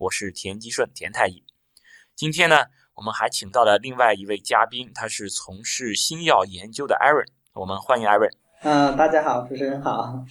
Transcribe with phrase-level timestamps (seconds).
[0.00, 1.44] 我是田吉顺，田太医。
[2.16, 2.56] 今天呢，
[2.94, 7.26] 我们还请到了另外一位嘉宾，他是从事新药研究的 Aaron。
[7.52, 8.32] 我们欢迎 Aaron。
[8.62, 10.24] 嗯，大家好，主持人好。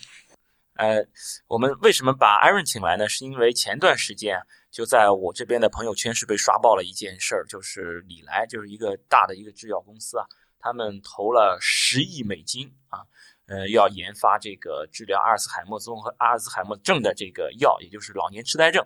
[0.74, 1.06] 呃，
[1.46, 3.08] 我们为什么把 Aaron 请来呢？
[3.08, 10.26] 是因为前段时间就在我这边的朋友圈是被刷爆了一件事儿，就是李来，就是一个大的一个制药公司啊，
[10.58, 13.06] 他们投了十亿美金啊，
[13.46, 18.84] 呃，要研发这个治疗阿尔茨海默综合阿尔茨海默症的这个药，也就是老年痴呆症。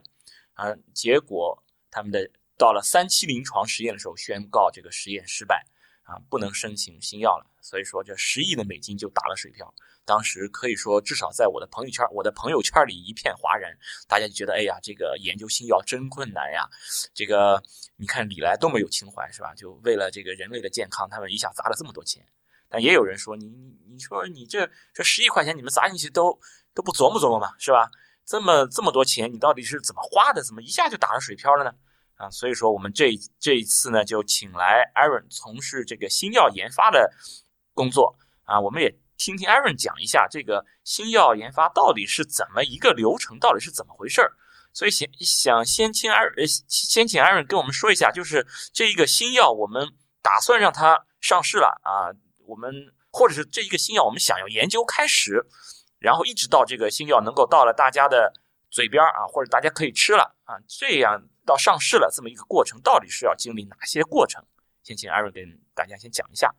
[0.53, 5.65] 啊，结果他们的到了三期临床实验的时候，宣告这个实验失败，
[6.03, 7.45] 啊，不能申请新药了。
[7.61, 9.73] 所以说，这十亿的美金就打了水漂。
[10.05, 13.71] 当时可以说，至少在我的朋友圈，我的朋友圈里一片哗然，
[14.05, 16.67] 大家就觉得，哎呀，这个研究新药真困难呀。
[17.13, 17.63] 这个
[17.95, 19.55] 你看李来多么有情怀，是吧？
[19.55, 22.27] 就为了这个人类的健康，他们一下砸了这么多钱。
[22.67, 26.37] 但也有人说，你你你说你这这十亿块钱，你们砸进去都
[26.73, 27.89] 都不琢磨琢磨嘛，是吧？
[28.25, 30.41] 这么这么多钱，你到底是怎么花的？
[30.41, 31.71] 怎么一下就打了水漂了呢？
[32.15, 37.11] 啊，所以说我们这这一次呢，就请来 Aaron 从事这个新药研发的
[37.73, 44.31] 工作啊，我们也听听 Aaron 讲一下这个新药研发到底是怎么一个流程，到底是怎么回事儿。
[44.71, 49.89] 所以想想先请 Aaron 先请 Aaron 跟我们说一下，就是这一个新药我们
[50.21, 52.13] 打算让它上市了啊，
[52.45, 55.45] 我们或者是这一个新药我们想要研究开始。
[56.03, 58.33] 然后一直到这个新药能够到了大家的
[58.69, 64.43] 嘴边啊，或者大家可以吃了啊，这样到上市了这么一个过程，到底是要经历哪些过程？
[64.83, 65.41] 先请艾瑞跟
[65.73, 66.53] 大家先讲一下。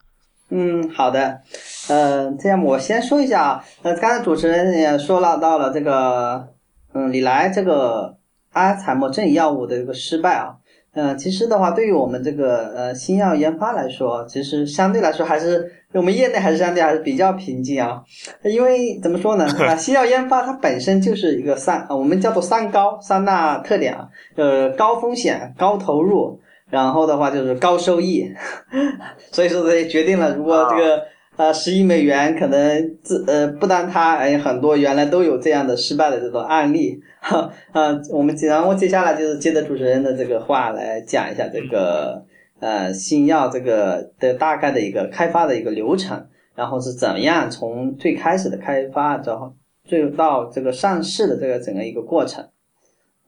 [0.48, 1.42] 嗯，好的，
[1.88, 6.54] 呃，这样我先说一下啊，呃，刚才主持人也说了到了这个，
[6.94, 8.16] 嗯，李来这个
[8.52, 10.56] 阿尔茨海默症药物的一个失败啊。
[10.94, 18.02] 嗯，其实的话，对于我们这个呃新药研发来说，其实相对来说还是我们业内还是相对还是比较平静啊。
[18.44, 19.44] 因为怎么说呢？
[19.66, 26.38] 啊，新药研发它本身就是一个三啊，我们叫做三高三大特点啊，呃，高风险、高投入，
[26.70, 28.32] 然后的话就是高收益。
[29.32, 31.13] 所以说，这决定了如果这个。
[31.36, 37.02] 呃，十亿美元可能自呃，不单他，哎，很多原来都有这样的失败的这种案例。
[37.20, 42.24] 哈，啊，我们然后接下来就是接着主持人的这个话来讲一下这个
[42.60, 46.24] 呃新药这个的大概的一个开发的一个流程，
[46.54, 49.52] 然后是怎么样从最开始的开发，然后
[49.84, 52.46] 最到这个上市的这个整个一个过程。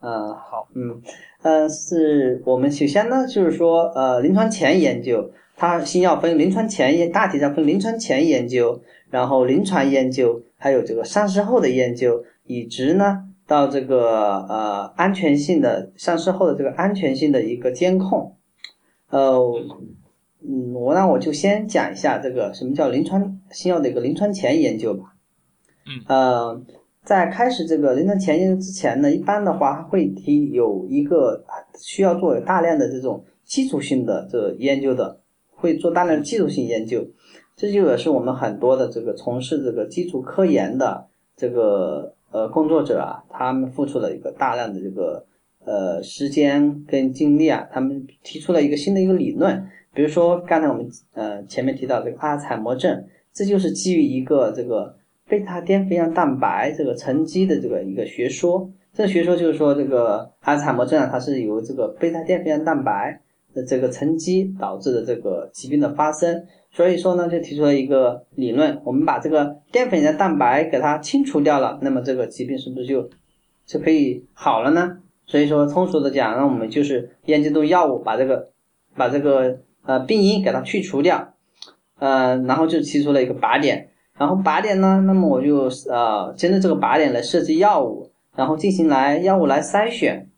[0.01, 1.03] 嗯，好，嗯，
[1.43, 5.29] 嗯，是我们首先呢，就是说呃，临床前研究。
[5.59, 18.37] 它新药分临床前研，大体上分临床前研究，然后临床研究，还有这个上市后的研究，以及呢到这个呃安全性的上市后的这个安全性的一个监控。
[19.09, 19.35] 呃，
[20.47, 25.15] 嗯，我那我就先讲一下这个什么叫临床新药的一个临床前研究吧。
[25.87, 26.05] 嗯。
[26.07, 26.63] 呃，
[27.03, 31.43] 在开始这个临床前研究之前呢，一般的话会提有一个
[31.81, 35.21] 需要做大量的这种基础性的这研究的。
[35.57, 37.05] 会做大量的技术性研究，
[37.57, 45.25] 这就也是我们很多的这个从事这个基础科研的这个呃工作者啊，他们付出了一个大量的这个
[45.65, 54.95] 呃时间跟精力啊，他们提出了一个新的一个理论，比如说刚才我们呃前面提到这个阿尔茨海默症，这就是基于一个这个
[55.27, 63.23] 贝塔淀粉样蛋白这个沉积的这个一个学说，这个学说就是说这个阿尔茨海默症啊，它是由这个贝塔淀粉样蛋白。
[63.57, 73.09] 的这个沉积导致的这个疾病的发生，所以说呢，就提出了一个理论，我们把这个淀粉的蛋白给它清除掉了，那么这个疾病是不是就
[73.65, 74.99] 就可以好了呢？
[75.25, 78.51] 所以说，通俗的讲，那我们就是研究种药物，把这个
[78.95, 81.33] 把这个呃病因给它去除掉，
[81.99, 83.89] 呃，然后就提出了一个靶点，
[84.19, 90.29] 然后靶点呢，那么我就呃针对这个靶点来设计药物，然后进行来药物来筛选。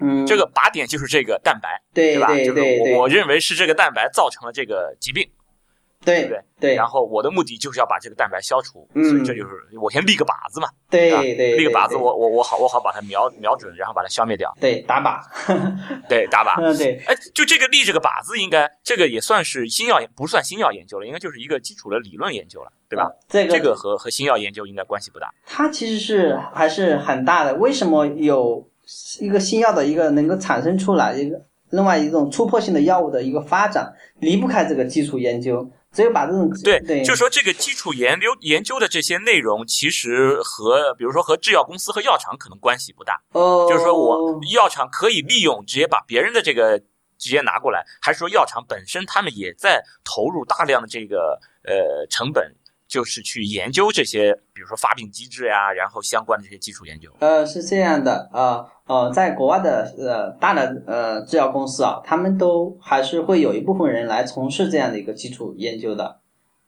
[0.00, 2.28] 嗯，这个靶点就是这个蛋白，对吧？
[2.36, 2.60] 就是
[2.94, 5.28] 我我认为是这个蛋白造成了这个疾病，
[6.04, 6.40] 对不对？
[6.60, 6.74] 对。
[6.74, 14.52] 然后我的目的就是要把这个蛋白消除，所以这就是我先立个靶子嘛，对对，立个靶子，我我我好我好把它瞄瞄准，然后把它消灭掉。
[14.60, 15.20] 对，打靶，
[16.08, 16.54] 对打靶。
[16.62, 17.02] 嗯，对。
[17.06, 23.10] 哎，就这个立这个靶子，应该这个也算是新药研，不算新药研究了，应该就是一个基础的理论研究了，对吧？
[23.28, 25.32] 这个这个和和新药研究应该关系不大。
[25.46, 27.54] 它其实是还是很大的。
[27.56, 28.68] 为什么有？
[29.20, 31.40] 一个新药的一个能够产生出来一个
[31.70, 35.70] 另外一种突破性的药物的一个发展，离不开这个基础研究。
[35.90, 43.18] 只有把这种对，对，就是说这个基础研究研究的这些内容，其实和比如说和制药公司和药厂可能关系不大。
[43.32, 46.78] 哦，就是说我药厂可以利用直接把别人的这个
[47.16, 52.54] 直接拿过来，还是说药厂本身他们也在投入大量的这个呃成本，
[52.88, 57.10] 就是去研究这些，比如说发病机制呀，然后相关的这些基础研究。
[57.20, 66.20] 呃，是这样的，呃呃，在国外的呃大的呃制药公司啊，他们都还是会有一部分人来从事这样的一个基础研究的。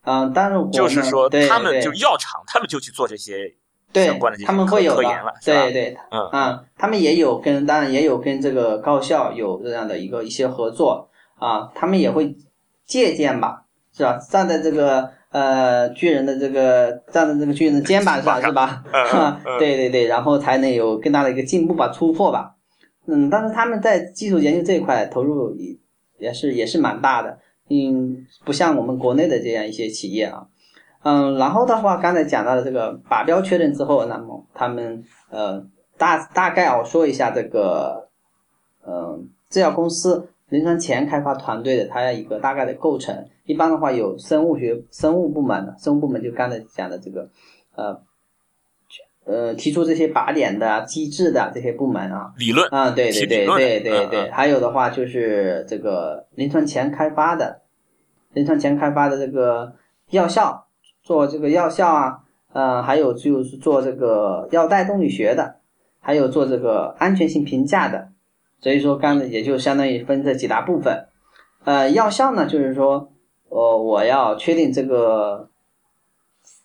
[0.05, 3.55] 嗯，但是我就是说，对他们就药厂，他们就去做这些
[3.93, 12.37] 对相关的他们会有的科研了，对对，嗯啊，他们也有跟，当然也有跟这个高校有这样的一个一些合作啊，他们也会
[12.87, 13.65] 借鉴吧，
[13.95, 14.19] 是吧？
[14.31, 18.83] 站在这个呃巨人的这个站在这个巨人的肩膀上，是吧？
[18.93, 22.57] 嗯嗯嗯对对对，然后才能有更大的一个进步吧，突破吧。
[23.07, 25.77] 嗯，但是他们在技术研究这一块投入也
[26.19, 27.39] 也是也是蛮大的，
[27.69, 30.47] 嗯，不像我们国内的这样一些企业啊。
[31.03, 35.65] 嗯，然后的话，刚才讲到的这个靶标确认之后，那么他们呃
[35.97, 38.09] 大大概我说一下这个
[38.85, 39.19] 呃
[39.49, 43.27] 制药公司临床前开发团队的它一个大概的构成。
[43.51, 47.29] 一般的话有生物学生物部门的，生物部门就刚才讲的这个
[47.75, 48.01] 呃
[49.25, 57.63] 呃提出这些靶点的机制的这些部门啊，理论啊，对对对对对对，还有的话就是这个临床前开发的，
[58.33, 59.75] 临床前开发的这个
[60.11, 60.69] 药效，
[61.03, 62.19] 做这个药效啊，
[62.53, 65.57] 呃，还有就是做这个药代动力学的，
[65.99, 68.11] 还有做这个安全性评价的，
[68.61, 71.07] 所以说刚才也就相当于分这几大部分。
[71.63, 73.13] 呃，药效呢，就是说，
[73.51, 75.51] 呃，我要确定这个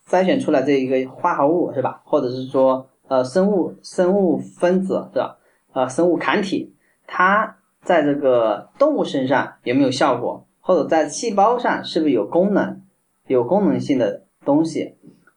[0.08, 2.00] 筛选出来这一个化合物是吧？
[2.04, 5.36] 或者是说呃生物生物分子是吧？
[5.72, 6.74] 呃生物抗体，
[7.06, 12.80] 它在这个动物身上有没有效果，或者在细胞上是不是有功能，
[13.26, 14.94] 有功能性的东西，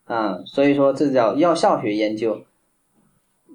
[0.07, 2.41] 嗯，所以说这叫药效学研究。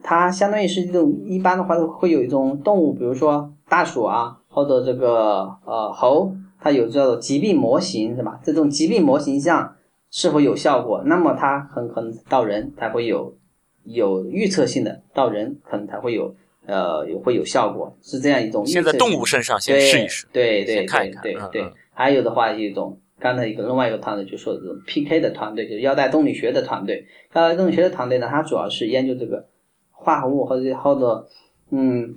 [0.03, 8.41] 它相当于是这种一般的话会有一种动物，比如说大鼠啊，或者这个呃猴，它有叫做疾病模型是吧？
[8.43, 9.77] 这种疾病模型上
[10.11, 13.37] 是否有效果，那么它很可能到人才会有
[13.85, 16.35] 有预测性的，到人可能才会有
[16.67, 18.91] 呃有会有效果，是这样一种预测性的。
[18.91, 22.99] 先在动物身上先对试一试，对对先看一看对对还有的话一种。
[23.21, 27.07] 刚才一个另外一个团队就说的这种 PK 的团队，就是腰带动力学的团队。
[27.33, 29.47] 腰带动力学的团队呢，它主要是研究这个
[29.93, 31.27] 化合物或者或者
[31.71, 32.17] 嗯，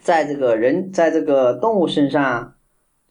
[0.00, 2.54] 在这个人在这个动物身上，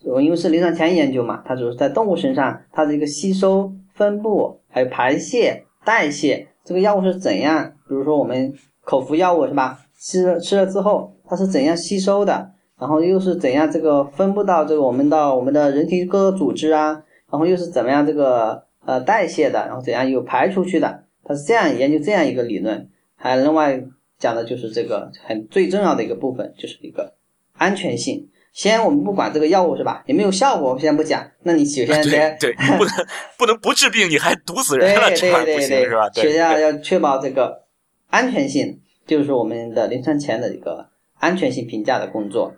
[0.03, 7.73] 我因为是临床前研究嘛，它主要是在动物身上，它的一个吸收、分布还有排泄、代谢，这个药物是怎样？
[7.87, 8.53] 比如说我们
[8.83, 9.79] 口服药物是吧？
[9.99, 12.51] 吃了吃了之后，它是怎样吸收的？
[12.79, 17.03] 然后又是怎样这个分布到这个我们到我们的人体各个组织啊？
[17.29, 19.67] 然后又是怎么样这个呃代谢的？
[19.67, 21.03] 然后怎样又排出去的？
[21.23, 22.89] 它是这样研究这样一个理论。
[23.15, 23.83] 还有另外
[24.17, 27.13] 讲的就是这个很最重要的一个部分，就是一个
[27.53, 28.27] 安全性。
[28.53, 31.25] 先我们不管这个药物是吧，有没有效果我们，先不讲。
[31.43, 32.93] 那你首先得对对，不能
[33.37, 36.09] 不能不治病，你还毒死人了，对对对对，不行是吧？
[36.09, 37.63] 对首先要确保这个
[38.09, 42.53] 安全性，就是我们的临床前的一个安全性评价的工作。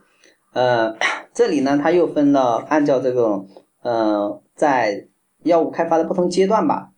[0.53, 0.95] 呃，
[1.33, 3.47] 这里呢，它又分了按照这种
[3.83, 5.07] 呃，在
[5.43, 6.89] 药物开发的不同阶段吧，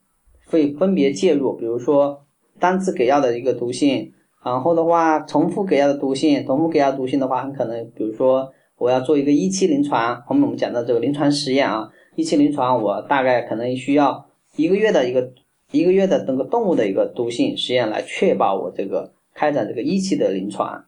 [0.47, 2.25] 会分别介入，比如说
[2.59, 15.31] 单次给药的一个毒性，然后的话重复给药的毒性，重复给药毒性的话，很可能比如说我要做一个一期临床，后面我们讲到这个临床实验啊，一期临床我大概可能需要一个月的一个
[15.71, 20.85] 一个月的那个动物的一个毒性实验来确保我这个开展这个一期的临床。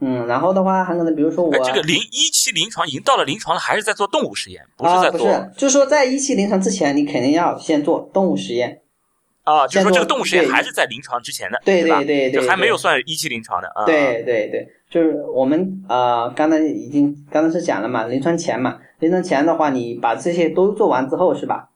[0.00, 8.80] 嗯，然后的话，很可能比如说我哎，这个临一期临床已经到了临床了，还是在做动物实验，不是啊，在做不是，就是说在一期临床之前，你肯定要先做动物实验。
[9.44, 9.66] 啊？
[9.68, 11.98] 就是说这个动物实验还是在临床之前的，对对吧？
[11.98, 13.84] 对对对就还没有算一期临床的啊。
[13.84, 21.70] 对对对，就是我们呃刚才已经刚才是讲了嘛，临床前嘛，临床前的话，你把这些都做完之后是吧？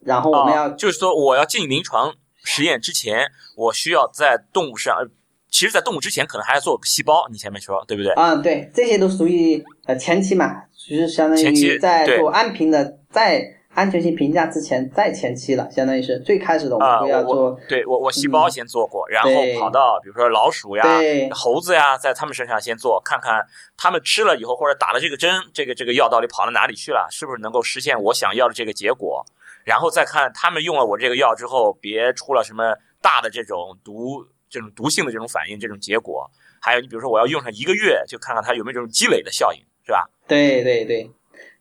[0.00, 2.12] 然后我们要、啊，就是说我要进临床
[2.44, 5.08] 实验之前，我需要在动物上，呃
[5.48, 8.12] 其实，在动物之前可能还要做细胞，你前面说对不对？
[8.12, 19.30] 啊，对，这些都属于呃前期嘛，就是相当于在做安瓶的，在安全性评价之前，在前期了，相当于是最开始的我啊，们要我做我对我我细胞先做过，然后
[19.60, 20.82] 跑到比如说老鼠呀、
[21.30, 29.24] 猴子呀，在他们身上先做，看看他们吃了以后或者打了这个针，这个这个药到底跑到哪里去了，是不是能够实现我想要的这个结果，
[29.62, 36.30] 然后再看他们用了我这个药之后，别出了什么大的这种毒这种毒性的这种反应这种结果。
[36.62, 40.08] 还有你比如说我要用上一个月，就看看它有没有这种积累的效应，是吧？
[40.26, 41.08] 对对对，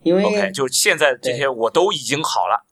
[0.05, 2.63] 因为 OK，就现在这些我都已经好了。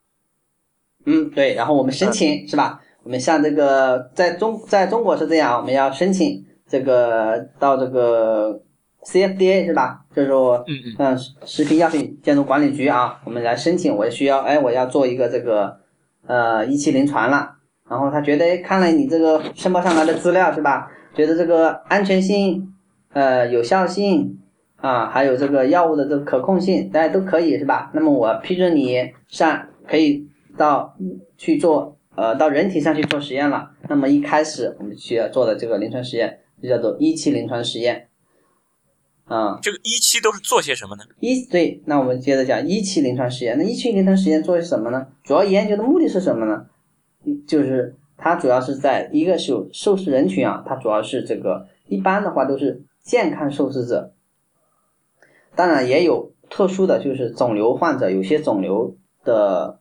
[1.05, 2.79] 嗯，对，然后我们申请是吧？
[3.01, 8.61] 我们像这个在中在中国是这样，我们要申请这个到这个
[9.03, 10.05] CFDA 是吧？
[10.15, 15.79] 就是说，嗯嗯嗯，食品药品监督管理局啊，我们来申请，我需要，哎，我要做一个这个
[16.27, 17.55] 呃一期临床了。
[17.89, 20.91] 然后他觉得，哎看了你这个申报上来的资料是吧？
[21.15, 22.73] 觉得这个安全性、
[23.11, 24.39] 呃有效性
[24.83, 27.89] 啊，还有这个药物的这个可控性，大家都可以是吧？
[27.93, 30.93] 那么我批准你上可以到
[31.37, 33.71] 去做呃到人体上去做实验了。
[33.87, 38.09] 那么一开始我们需要做的这个临床实验就叫做一期临床实验。
[39.23, 41.03] 啊、这个一期都是做些什么呢？
[41.21, 43.57] 一对，那我们接着讲一期临床实验。
[43.57, 45.07] 那一期临床实验做些什么呢？
[45.23, 46.65] 主要研究的目的是什么呢？
[47.47, 54.13] 就是它主要是在一个是受试人群啊，它主要是这个一般的话都是健康受试者，
[55.55, 59.79] 当然也有特殊的就是肿瘤患者，有些肿瘤的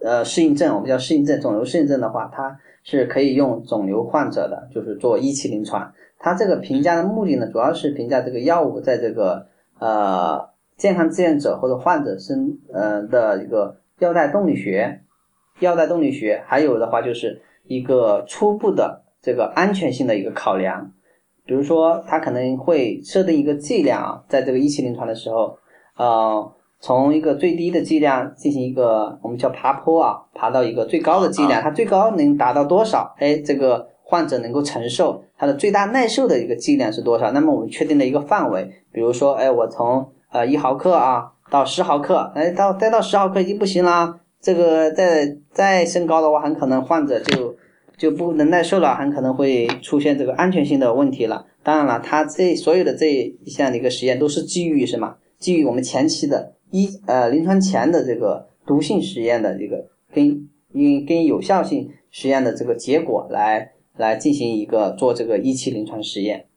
[0.00, 5.92] 呃适应症，我们叫适应症，肿瘤适应症的话，它是可以用肿瘤患者的，就是做一期临床。
[6.18, 9.46] 它这个评价的目的呢，主要是评价这个药物在这个
[9.78, 15.02] 呃健康志愿者或者患者身呃的一个药代动力学、
[15.60, 20.92] 药代动力学，还有的话就是一个初步的这个安全性的一个考量。
[21.46, 25.56] 比如说，它可能会设定一个剂量啊，在这个一期临床的时候，
[25.96, 33.14] 呃，从一个最低的剂量进行一个我们叫爬坡啊，爬到一个最高的剂量，它最高能达到多少？
[33.18, 37.30] 哎，这个患者能够承受它的最大耐受的一个剂量是多少？
[37.32, 47.54] 那么我们确定了一个范围，比如说，哎，我从呃一毫克啊到十毫克，哎，到再到十毫克已经不行啦，这个再再升高的话，很可能患者就
[47.96, 51.46] 就不能耐受了，很可能会出现这个安全性的问题了。
[51.62, 55.16] 当然了，它这所有的这一项的一个实验都是基于什么？
[55.38, 66.48] 基于我们前期的一呃临床前的这个毒性实验的这个跟因跟有效性实验的这个结果来来进行一个做这个一期临床实验。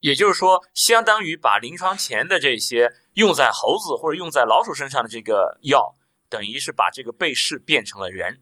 [0.00, 5.96] 也就是说，相当于把临床前的这些用在猴子或者用在老鼠身上的这个药，
[6.28, 8.38] 等于是把这个被试变成了人，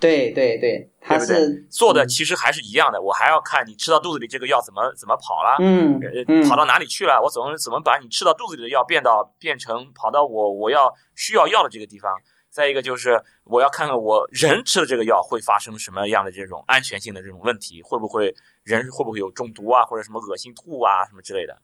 [0.00, 1.66] 对对对，它对对是？
[1.70, 3.02] 做的其实还是一样的。
[3.02, 6.00] 我还要看你吃到肚子里这个药怎么怎么跑了，嗯
[6.48, 7.20] 跑到哪里去了？
[7.22, 12.12] 我怎么怎么把你吃到肚子里的药变到变成跑到我我要需要药的这个地方？
[12.50, 21.56] 再一个就是我要看看我人吃的这个药会发生什么样的这种安全性的这种问题，会不会人会不会有中毒啊，或者什么恶心吐啊什么之类的？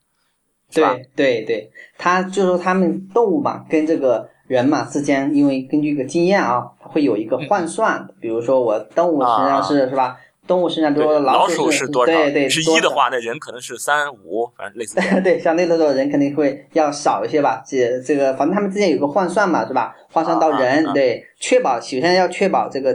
[0.72, 8.08] 对对对，它就是说它们动物嘛，跟这个人嘛之间，因为根据一个经验啊，它会有一个换算。
[8.20, 10.16] 比如说我动物身上是、是吧？
[10.46, 12.12] 动物身上，比如说对老鼠是多少？
[12.12, 15.00] 对对，是一的话，那人可能是三五，反正类似。
[15.24, 17.64] 对，相对来说人肯定会要少一些吧。
[17.66, 19.96] 这这个，反正他们之间有个换算嘛，是吧？
[20.12, 22.94] 换算到人，对，确保首先要确保这个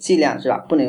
[0.00, 0.58] 剂量是吧？
[0.68, 0.88] 不能，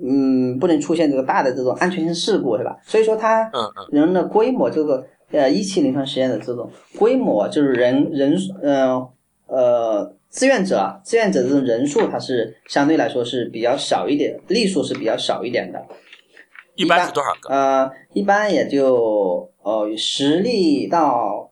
[0.00, 2.76] 嗯，不能出现这个大的这种安全性事故是吧？
[2.84, 9.08] 所以说它嗯嗯，人的规模，这个呃一期临床实验的这种规模，就是人人呃
[9.46, 15.84] 呃志愿者志愿者这种人数，它是相对来说是比较少一点，例数是比较少一点的。
[16.74, 17.48] 一般是多少个？
[17.48, 21.50] 呃，一般也就呃十例到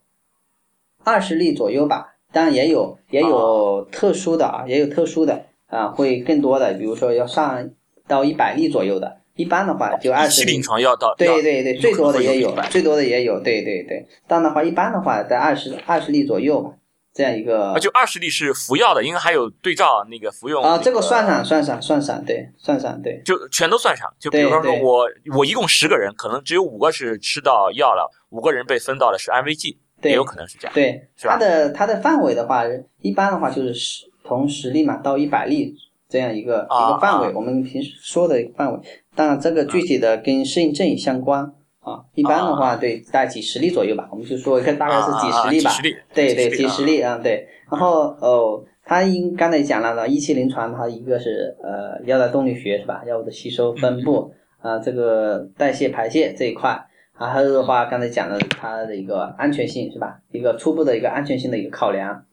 [1.02, 2.14] 二十例左右吧。
[2.32, 7.70] 当然也有也有特殊的啊，也有特殊的啊，会更多的，比如说要上
[8.06, 9.16] 到一百例左右的。
[9.36, 10.62] 一般的话就二十例临。
[10.62, 14.04] 床要到对对对，最多的也有100，最多的也有，对对对。
[14.26, 16.72] 当然的话，一般的话在二十二十例左右吧，
[17.14, 23.22] 这样一个啊，就二十例是服药的，因为还有对照那个服用啊，这个算上算上算上，对，算上对。
[23.24, 24.12] 就全都算上。
[24.18, 30.74] 就比如说我我一共十个人，可能只有五个是吃到药了，五个人被分到的是安慰剂，对也有可能是这样。
[30.74, 32.64] 对，是吧它的它的范围的话，
[33.00, 35.74] 一般的话就是十从十例嘛到一百例
[36.08, 38.80] 这样一个、啊一个范围啊，我们平时说的范围。
[39.16, 42.04] 当然，这个具体的跟适应症也相关啊。
[42.14, 45.70] 一般的话，对，大概几十例左右吧，我们就说一个大概是几十例吧。
[46.14, 47.48] 对对，几几十十例例啊，对。
[47.70, 53.02] 然后哦，他应刚才讲了呢，一期临床它一个是呃药的动力学是吧？
[53.06, 56.86] 药物的吸收分布啊、这个代谢排泄这一块。
[57.14, 60.20] 啊，还有的话，刚才讲的它的一个安全性是吧？
[60.30, 62.24] 一个初步的一个安全性的一个考量。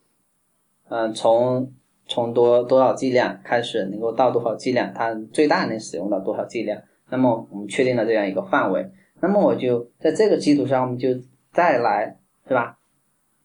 [0.90, 1.72] 嗯、从
[2.08, 6.82] 从多多少剂量开始，能够到多少剂量，它最大能使用到多少剂量。
[7.10, 8.92] 那么我们确定了这样一个范围，
[9.22, 11.10] 那么我就在这个基础上，我们就
[11.52, 12.18] 再来
[12.48, 12.78] 对吧？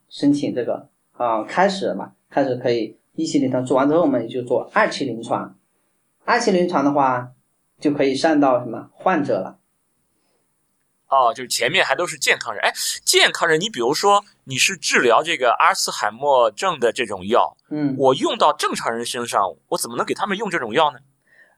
[0.09, 5.55] 申请这个啊、开始嘛，开始可以一期临床做完之后，我们就做二期临床。
[6.25, 7.33] 二期临床的话，
[7.79, 9.59] 就可以上到什么患者了。
[11.09, 12.63] 哦，就是前面还都是健康人。
[12.63, 12.73] 哎，
[13.05, 20.99] 健康人，你比如说你是治疗这个阿尔茨海默症的这种药，嗯，我用到正常人身上，我怎么能给他们用这种药呢？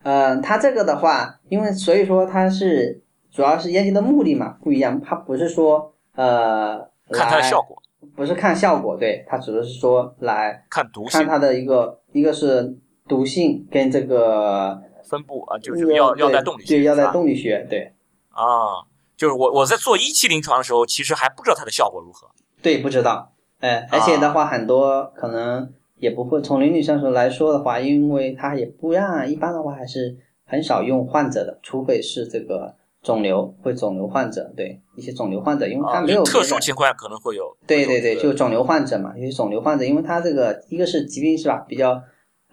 [0.03, 3.01] 嗯，它这个的话，因为所以说它是
[3.31, 6.79] 主要是研究的目的嘛不一样，它不是说呃
[7.11, 7.81] 看它的效果，
[8.15, 11.19] 不是看效果，对，它只是说来看毒性。
[11.19, 12.77] 看它的一个一个是
[13.07, 17.93] 毒性跟这个分布啊，就是药药在动力学，对药代是吧动力学，对。
[18.29, 22.27] 啊，就是我我在做一期临床的时候，其实还不知道它的效果如何。
[22.61, 37.55] 对，不知道，哎，而且的话，很多可能也不会从伦理上说来说的话，因为它也不让，一般的话还是很少用患者的，除非是这个肿瘤会肿瘤患者，对一些肿瘤患者，因为他啊，没有就特殊情况下可能会有。
[37.67, 42.01] 对对对，就肿瘤患者嘛，有些肿瘤患者，因为他这个一个是疾病是吧，比较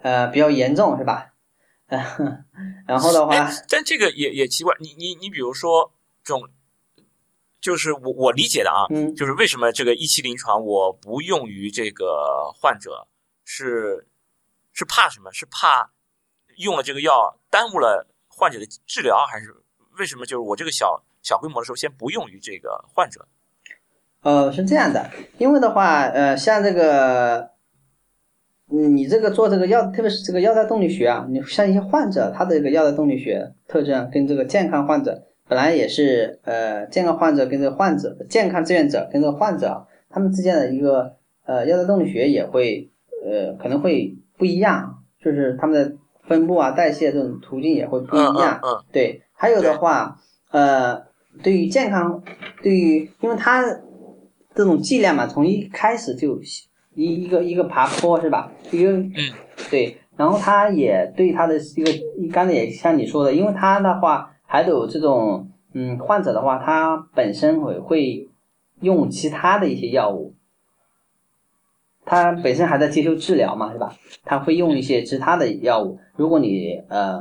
[0.03, 1.33] 呃比较严重是吧？
[2.85, 5.91] 然后的话，哎，但这个也也奇怪，你你你比如说
[6.23, 6.39] 肿，
[7.59, 13.07] 就是我我理解的啊，嗯就是为什么这个一期临床我不用于这个患者，
[13.51, 14.05] 是
[14.73, 15.31] 是怕什么？
[15.33, 15.89] 是怕
[16.57, 19.55] 用了这个药耽误了患者的治疗，还是
[19.97, 20.23] 为什么？
[20.23, 23.27] 就是我这个小小规模的时候先不用于这个患者？
[24.21, 27.49] 呃，是这样的，因为的话，呃，像这个，
[28.67, 42.91] 你这个做这个药，特别是这个药代动力学啊，你像一些患者，他的这个药代动力学特征跟这个健康患者本来也是，呃，健康患者跟这个患者，健康志愿者跟这个患者，他们之间的一个呃药代动力学也会，
[43.29, 48.73] 呃，可能会不一样，就是他们的分布啊、代谢这种途径也会不一嗯样嗯。
[48.73, 50.17] 嗯，对，还有的话，
[50.51, 51.03] 呃，
[51.43, 52.23] 对于健康，
[52.63, 53.63] 对于因为它
[54.55, 56.39] 这种剂量嘛，从一开始就
[56.95, 58.51] 一一个一个爬坡是吧？
[58.71, 59.13] 一个嗯，
[59.69, 61.91] 对，然后它也对它的一个，
[62.31, 68.27] 刚才也像你说的，因为它的话还有这种嗯患者的话，他本身会会
[68.81, 70.33] 用其他的一些药物，
[72.09, 73.95] 他本身还在接受治疗嘛，是吧？
[74.25, 75.99] 他会用一些其他的药物。
[76.15, 77.19] 如果你呃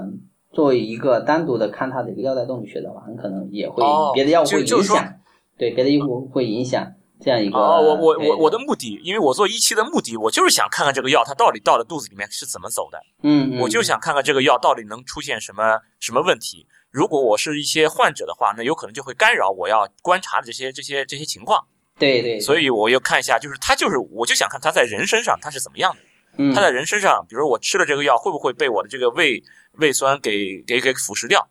[0.50, 5.14] 作为一个单独的看他的一个药代动力学的话，很可能也会哦别的药物会影响，
[5.58, 7.58] 对别的药物会影响这样一个。
[7.58, 12.98] 哦，我我我我的目的，因为我做一期的目的，我就是想看看这个药它到底到了肚子里面是怎么走的。
[13.22, 16.66] 嗯，嗯我就想看看这个药到底能出现什么什么问题。
[16.90, 21.62] 如果我是一些患者的话，那有可能就会干扰我要观察的这些这些这些情况。
[21.98, 26.00] 对对，所以我要看一下，就是他就是我就想看他在人身上他是怎么样的。
[26.40, 29.42] 嗯它在人身上，比如我吃了这个药，会不会被我的这个胃
[29.78, 31.48] 胃酸给给给腐蚀掉，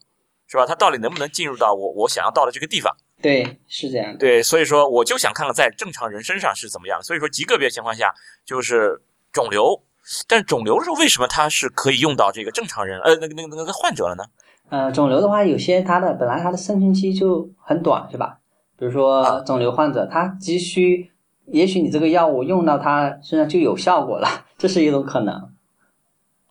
[0.47, 0.65] 是吧？
[0.65, 2.95] 它到底能不能进入到我我想要到的这个地方？
[3.21, 4.17] 对是这样的。
[4.17, 7.03] 对，所以说我就想看看在正常人身上是怎么样。
[7.03, 8.13] 所以说极个别情况下
[8.45, 9.01] 就是
[9.33, 9.83] 肿瘤，
[10.25, 14.23] 但是肿瘤的时候为什么它是可以用到这个正常人呃那个那个那个患者了呢？
[14.69, 18.38] 呃，肿瘤的话，有些它的本来它的生存期就很短，是吧？
[18.77, 21.11] 比如说啊肿瘤患者，他急需，
[21.47, 25.53] 也许你这个药物用到他身上就有效果了， 这是一种可能。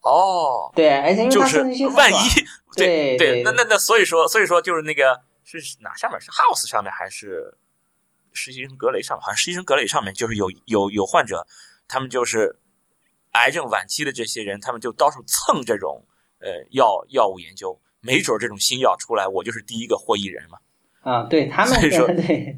[0.03, 1.61] 哦，对，而且因为就是
[1.97, 2.17] 万一
[2.77, 7.57] 对对那那那所以说所以说就是那个是哪上面是 House 上面还是
[8.33, 9.23] 实习生格雷上面？
[9.23, 11.47] 好像实习生格雷上面就是有有有患者，
[11.89, 12.59] 他们就是
[13.33, 16.05] 癌症晚期的这些人，他们就到处蹭这种
[16.41, 20.59] 呃药药物研究，没准儿这种新药出来，我就是第一个获益人嘛。
[21.07, 22.57] 啊，对他们对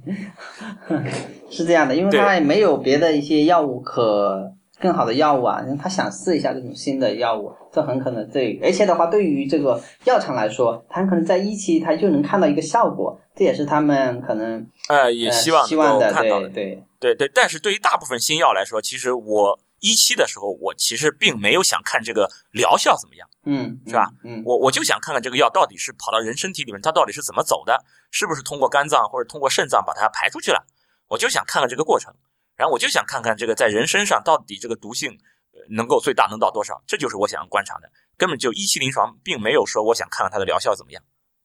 [1.50, 16.48] 是这样的，因为他也没有别的一些药物可更好的药物啊，因为他想试一下这种新的药物，这很可能对，而且的话，对于这个药厂来说，他可能在一期他就能看到一个效果，这也是他们可能呃，也呃希望希望的，看到的。
[16.48, 23.28] 对对对对，但是对于大部分新药来说，其实我一期的时候，我其实并没有想看这个疗效怎么样。
[23.44, 24.10] 嗯，是吧？
[24.24, 30.66] 嗯，我我就想看看这个药到底是跑到人身体里面，它到底是怎么走的，是不是通过肝脏或者通过肾脏把它排出去了？
[31.08, 32.14] 我就想看看这个过程，
[32.54, 35.10] 然后我就想看看这个在人身上到底这个毒性
[35.52, 37.90] 呃能够最大能到多少，这就是我想要观察的。
[38.16, 41.02] 根本就一期临床并没有说我想看看它的疗效怎么样，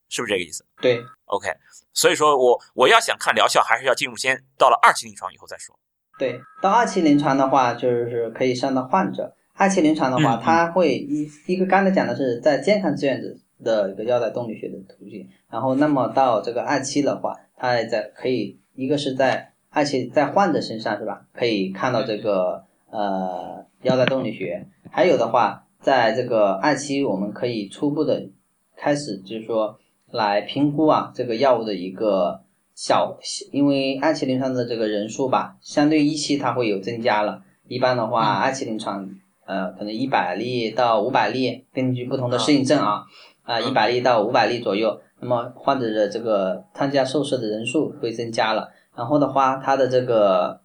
[0.09, 1.47] 是不是这个意思对？OK，
[1.93, 5.79] 所以说我我要想看疗效，还是要进入先到了二期临床以后再说。
[6.19, 9.33] 对，到二期临床的话，就是可以上到患者。
[9.55, 13.27] 二期临床的话，嗯嗯它会一一个刚才讲的是在健康志愿者
[13.63, 21.25] 的一个药代动力学的途径，然后那么到这个二期的话，它也在可以一个是在二期在患者身上是吧？
[21.33, 28.29] 可以看到这个呃药代动力学，还有的话，在这个二期我们可以初步的
[28.75, 29.79] 开始就是说
[30.11, 32.42] 来评估啊这个药物的一个
[32.75, 33.17] 小，
[33.51, 37.43] 因为二期临床的这个人数吧，相对一期它会有增加了。
[37.67, 39.09] 一般的话，二期临床
[39.45, 43.03] 呃可能一百例到五百例，根据不同的适应症啊，
[43.43, 44.99] 啊一百例到五百例左右。
[45.19, 50.59] 那么患者的这个参加受试的人数会增加了，然后的话，它的这个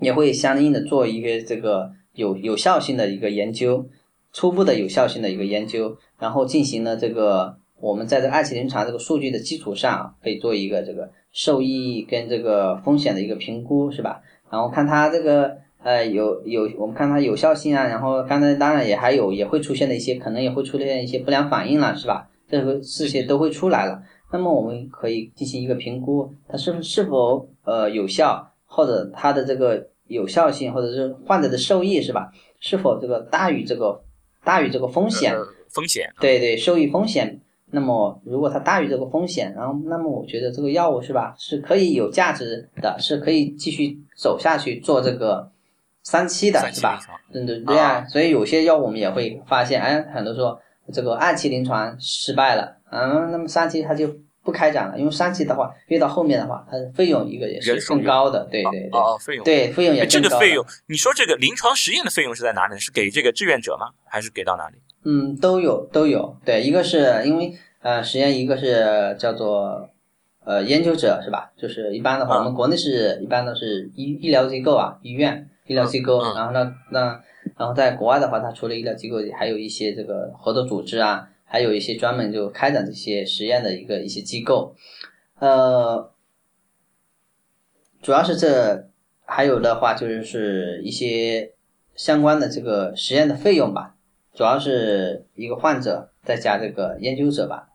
[0.00, 3.88] 也会相应的做一个这个有有效性的一个研究，
[4.34, 14.20] 初步的有效性的一个研究，然后进行了这个我们在这个二期临床这个数据的基础上，可以做一个这个受益跟这个风险的一个评估，是吧？
[14.50, 22.28] 然后看它这个呃有有我们看它有效性啊，然后刚才当然也还有也会出现的一些可能也会出现一些不良反应了，是吧？
[22.48, 32.32] 这个这些都会出来了，那么我们可以进行一个评估，它是是否呃有效，或者它的这个有效性，或者是患者的受益是吧？
[32.58, 34.02] 是否这个大于这个
[34.44, 35.32] 大于这个风险？
[35.70, 37.40] 风险对对，受益风险。
[37.70, 45.50] 那么如果它大于这个风险，然后那么我觉得这个药物是吧，是可以有价值的，是可以继续走下去做这个
[46.02, 47.00] 三期的是吧？
[47.32, 50.60] 对对对啊，所以有些药我们也会发现，哎，很多说。
[50.92, 62.76] 这个二期临床失败了，嗯，那么三期它就不开展了，因为三期的话，越到后面的话，它的费用一个也是更高的，对对对，哦，费用对费用也这个费用，你说这个临床实验的费用是在哪里？
[62.76, 63.90] 是给这个志愿者吗？
[64.04, 64.78] 还是给到哪里？
[65.04, 69.88] 嗯，都有都有，对，一个是因为呃实验，一个是叫做
[70.44, 71.52] 呃研究者是吧？
[71.56, 77.22] 就是一般的话，我们国内是一般都是医医疗机构啊，医院医疗机构，然后呢那。
[77.56, 84.74] 然后在国外的话，它除了医疗机构，还有一些这个合作组织啊，还有一些专门就开展这些实验的一个一些机构，
[85.38, 86.10] 呃，
[88.02, 88.88] 主要是这
[89.24, 91.52] 还有的话就是是一些
[91.94, 93.96] 相关的这个实验的费用吧，
[94.34, 97.68] 主要是一个患者再加这个研究者吧。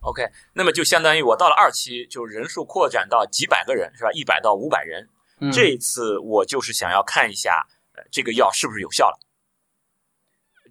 [0.00, 0.22] OK，
[0.54, 4.10] 那么就相当于我到了二期，就人数扩展到几百个人是吧？
[4.12, 5.08] 一百到五百人。
[5.52, 7.66] 这一次我就是想要看一下。
[8.12, 9.18] 这个药是不是有效了？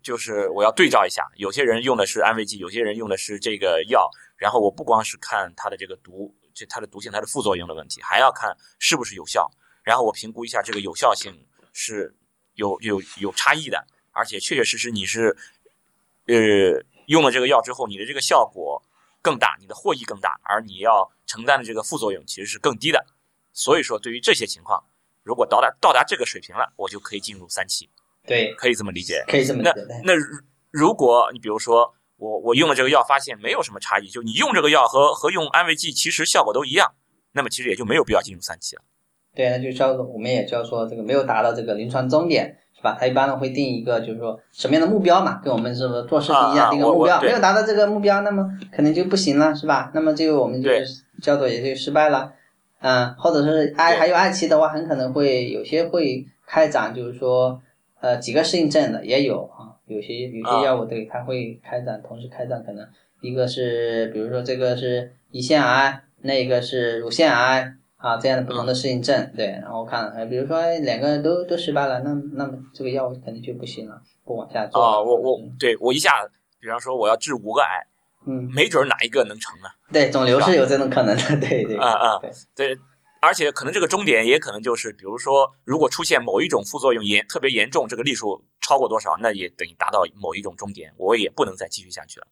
[0.04, 4.08] 就是我要对照一下，有些人用的是安慰剂，有些人用的是这个药。
[4.38, 9.52] 然后我不光是看它的这个毒，这它的毒性、它的副作用的问题，还要看是不是有效。
[9.84, 11.34] 然后我评估一下这个有效性
[11.74, 12.16] 是
[12.54, 15.38] 有有有差异的，而且确确实实你是
[16.26, 18.82] 呃用了这个药之后，你的这个效果
[19.22, 23.06] 更大，你的获益更大，而你要承担的这个副作用其实是更低的。
[23.54, 24.84] 所以说，对于这些情况。
[25.24, 27.90] 如果到达到达这个水平了，我就可以进入三期。
[28.28, 29.26] 对，可以这么理解。
[29.28, 29.74] 可以这么理解。
[30.04, 30.14] 那那
[30.70, 36.94] 如果你比如说我我用了这个药，发现没有什么差异，就你用这个药和和用安慰剂其实效果都一样，
[37.32, 38.84] 那么其实也就没有必要进入三期了。
[39.34, 42.96] 对，那就叫做我们也叫说这个没有达到这个临床终点，是吧？
[42.98, 49.92] 他一般呢会定一个就是说什么样的目标嘛，跟我们是不是做事情一样，定个目标，没有达到这个目标，那么可能就不行了，是吧？
[49.94, 50.70] 那么这个我们就
[51.22, 52.32] 叫做也就失败了。
[52.80, 57.60] 嗯，或者是爱还有二期的话，很可能会有些会开展，就是说，
[58.00, 62.86] 呃，几个适应症的也有啊，有些有些药物对它会开展，同时开展，可能
[63.22, 67.74] 一个是比如说这个是胰腺癌，那个是乳腺癌
[68.06, 75.00] 啊，这样的不同的适应症，对，然后看，呃，比如说两个人都都失败了，那那么这个药物肯定就不行了，不往下做啊。
[75.02, 76.12] 我我对我一下，
[76.60, 77.88] 比方说我要治五个癌。
[78.28, 79.70] 嗯，没准哪一个能成呢？
[79.94, 81.78] 对，肿瘤是有这种可能的，对对。
[81.78, 82.20] 啊啊，
[82.56, 82.76] 对，
[83.22, 92.26] 而且可能这个终点也可能就是，比如说，如果出现某一种副作用严特别严重，这个例数超过多少，那也等于达到某一种终点，我也不能再继续下去了，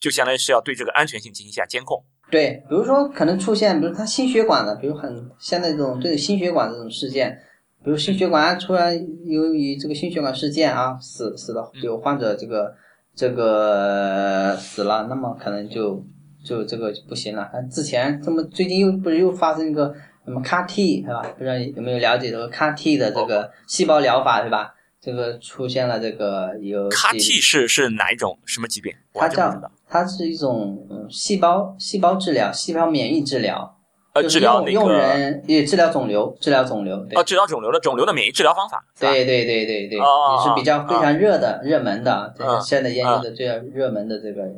[0.00, 2.04] 就相当于是要对这个安全性进行一下监控。
[2.30, 7.38] 对，比如说可能出现，比如他心血管的，比如很现在这种对心血管这种事件，
[7.84, 8.94] 比如心血管突然
[9.26, 12.74] 由于这个心血管事件啊死死了有患者这个。
[13.12, 16.02] 这个死了，那么可能就
[16.42, 17.50] 就这个就不行了。
[17.70, 19.92] 之前这么最近又不是又发生一个
[20.24, 21.20] 什么 CAR T 是吧？
[21.36, 24.72] 不知道有没有了解这个 CAR T 的这个细胞疗法是吧？
[25.00, 28.92] 这个出现了这个有 CAR T 是是哪一种什么疾病？
[29.14, 29.58] 它叫
[29.88, 33.78] 它是一种嗯细胞细胞治疗细胞免疫治疗。
[34.12, 36.96] 呃，治疗用人也治疗肿瘤，治疗肿瘤。
[37.14, 38.84] 哦，治疗肿瘤的肿瘤的免疫治疗方法。
[38.98, 42.34] 对对对对对，也是比较非常热的、热门的。
[42.60, 44.50] 现在研究的最热门的这个，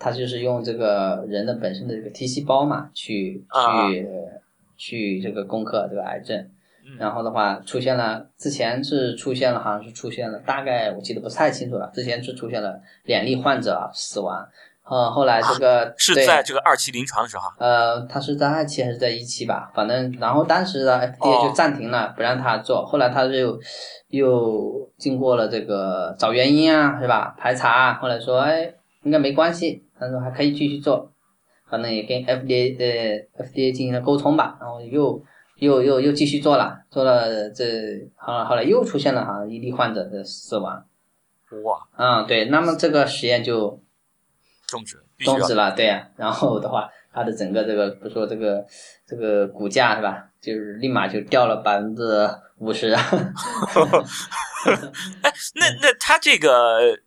[0.00, 3.44] 它就是用这个人的本身的这个 T 细胞嘛，去
[3.88, 4.08] 去
[4.76, 6.50] 去这个攻克这个癌症。
[6.98, 11.90] 然后的话，出现了之前是出现了，好像是出现了，大概我记得不太清楚了。
[11.94, 14.46] 之前是出现了两例患者死亡。
[14.84, 19.70] 呃，后来这个是在这个二期临床的时候，呃，他是在二期还是在一期吧？
[19.72, 22.84] 反正，然后当时的 FDA 就暂停了，不让他做。
[22.84, 23.58] 后来他就
[24.08, 27.34] 又经过了这个找原因啊，是吧？
[27.38, 31.12] 排查，后来说，哎，应该没关系，他说还可以继续做。
[31.70, 32.76] 反正也跟 FDA
[33.38, 35.22] 呃 FDA 进行了沟通吧，然后又
[35.62, 37.64] 又又又继续做了，做了这，
[38.16, 40.84] 好了后来又出现了好像一例患者的死亡。
[41.62, 43.80] 哇，嗯，对，那么这个实验就。
[44.66, 48.64] 终止，终止了，对呀、然后的话，它的整个这个，比如说这个
[49.06, 52.02] 这个股价是吧，就是立马就掉了百分之
[52.56, 52.88] 五十。
[55.54, 56.98] 那那他这个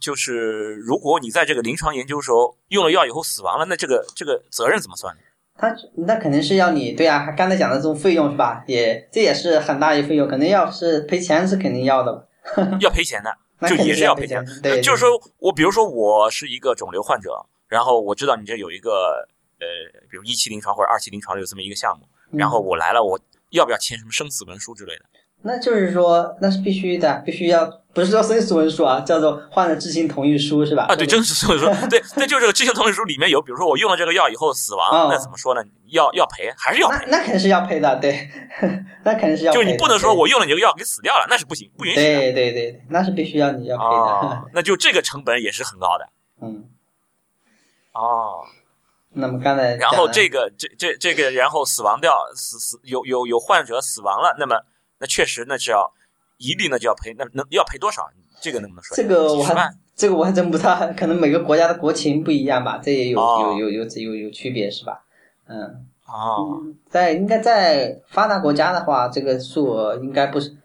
[0.00, 5.20] 就是，如果你在这个临床研究时候用了药以后死亡了，那这个这个责任怎么算呢？
[5.58, 8.64] 他那肯定是要你对啊，刚才讲的这种费用是吧？
[8.68, 12.24] 也这也是很大一费用，肯定要是赔钱是肯定要的吧？
[12.80, 14.42] 要赔钱的，就也是要赔钱。
[14.62, 19.26] 对，对就是说我比如说我是一个肿瘤患者，然后我知道你这有一个
[19.58, 19.66] 呃，
[20.08, 22.06] 比如一期临床或者二期临床有这么一个项目，
[22.38, 23.18] 然后嗯我来了，我
[23.50, 25.02] 要不要签什么生死文书之类的？
[25.42, 27.64] 那就是说那是必须的，必须要
[27.98, 30.86] 不是叫生死文书啊，叫做患者知情同意书是吧？
[30.88, 35.60] 啊，对，真是这么说， 对，那就是这个知情同意书里面有，比如说我用了这个药以后死亡，哦那怎么说呢？
[35.88, 37.04] 要要赔还是要赔？
[37.08, 38.30] 那那肯定是要赔的，对，
[39.02, 39.64] 那肯定是要赔的。
[39.64, 41.96] 就是你不能说我用了你这个药给死掉了，那是不行，不允许。
[41.96, 43.88] 对对对对，那是必须要你要赔的。
[43.90, 46.08] 哦，那就这个成本也是很高的
[46.40, 46.64] 嗯，
[47.92, 48.44] 哦。
[49.10, 54.60] 那么刚才然后这个这这这个，然后死亡掉死死有有有患者死亡了，那么
[54.98, 55.90] 那确实那是要
[56.38, 58.08] 一例呢就要赔，那能要赔多少？
[58.40, 58.96] 这个能不能说？
[58.96, 65.04] 这个我还这个我还真不知道，可能每个国家的国情不一样吧，这也有、哦有有有有有区别是吧？
[65.48, 70.56] 嗯，哦，在应该在发达国家的话，这个数额应该不是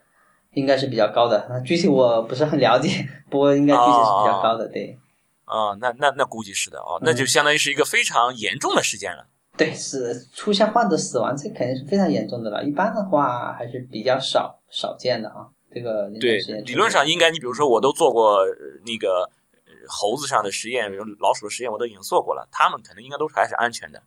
[0.53, 2.89] 应该是比较高的，具体我不是很了解，
[3.29, 4.97] 不过应该具体是比较高的，对
[5.45, 9.25] 哦，那那那估计是的哦，那就相当于是一个非常严重的事件了。
[9.57, 12.63] 对，是出现患者死亡，这肯定是非常严重的了。
[12.63, 15.47] 一般的话还是比较少少见的啊。
[15.73, 18.55] 这个对，理论上应该你比如说我都做过呃
[18.85, 19.29] 那个
[19.65, 24.03] 呃猴子上的实验，比如老鼠的实验我都已经做过了，他们可能应该都是还是安全的，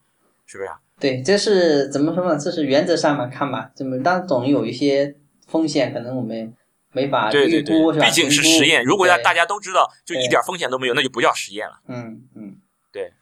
[0.46, 0.78] 是不是啊？
[0.98, 2.38] 对，这是怎么说呢？
[2.38, 6.54] 这是原则上嘛看吧，怎么但总有一些风险，可能我们
[6.92, 8.06] 没法对对对预估是，吧？
[8.06, 11.80] 毕竟是实验，如果要大家都知道，就一点风险都没有，那就不叫实验了。
[11.88, 12.56] 嗯嗯
[12.92, 13.12] 对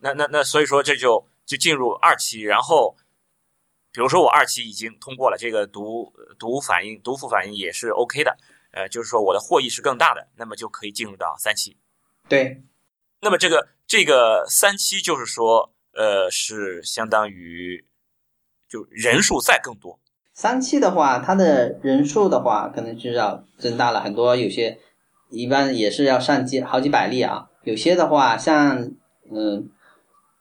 [0.00, 2.94] 那那那所以说这就就进入二期，然后
[3.94, 8.36] 比如说我二期已经通过了，这个毒毒反应毒副反应也是 OK 的，
[8.72, 11.76] 呃，就是说我的获益是更大的，那么就可以进入到三期。
[12.28, 12.64] 对
[13.20, 17.86] 那么这个这个三期就是说，呃，是相当于
[18.68, 20.00] 就人数再更多。
[20.32, 24.80] 三期的话，它的人数的话，可能就要增大了很多，有些
[25.30, 27.48] 一般也是要上几好几百例啊。
[27.62, 28.90] 有些的话，像
[29.30, 29.70] 嗯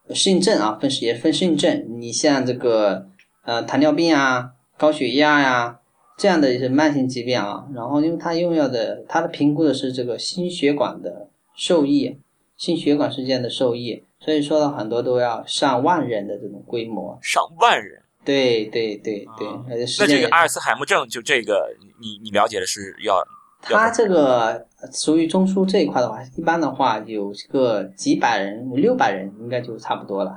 [0.10, 3.08] 适应症啊，分也分适应症，你像这个
[3.46, 5.80] 呃糖尿病啊、高血压呀、
[6.18, 12.18] 这样的一些慢性疾病啊，然后因为它用药的，它的评估的是这个心血管的受益，
[12.58, 17.18] 心血管事件的受益，所以说呢，很多都要上万人的这种规模。
[17.22, 23.16] 上万人，对对对对，啊而且时那间也这个阿尔茨海默症就这个，你你了解的是要
[23.62, 30.36] 它这个属于中枢这一块的话，一般的话有个几百人、五六百人应该就差不多了。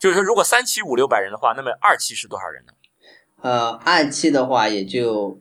[0.00, 2.72] 对，就是说如果三期五六百人的话，那么二期是多少人呢？
[3.42, 5.40] 呃，二期的话也就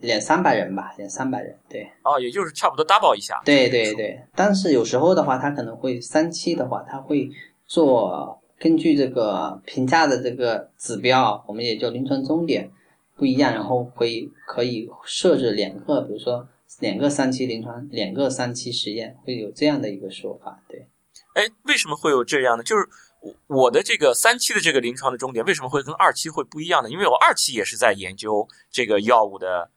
[0.00, 1.58] 两三百人吧，两三百人。
[1.68, 3.40] 对，哦，也就是差不多 double 一下。
[3.44, 4.22] 对对对。
[4.34, 7.30] 但是有时候的话，他可能会三期的话，他会
[7.66, 12.70] 做根据这个评价的这个指标，我们也叫临床终点
[13.16, 16.46] 不一样，然后会可以设置两个，比如说
[16.80, 20.62] 两个三期临床，两个三期实验，会有这样的一个说法。
[20.68, 20.86] 对。
[21.34, 22.62] 哎，为什么会有这样的？
[22.62, 22.86] 就是
[23.20, 26.88] 我我的这个三期的这个临床的终点为什么会跟二期会不一样呢？
[26.88, 29.70] 因为我二期也是在研究这个药物的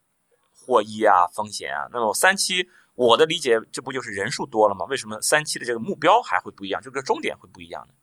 [0.52, 1.88] 获益啊、风险啊。
[1.92, 4.86] 那么三期，我的理解，这不就是人数多了吗？
[4.86, 6.82] 为什么三期的这个目标还会不一样？
[6.82, 7.94] 这个终点会不一样呢？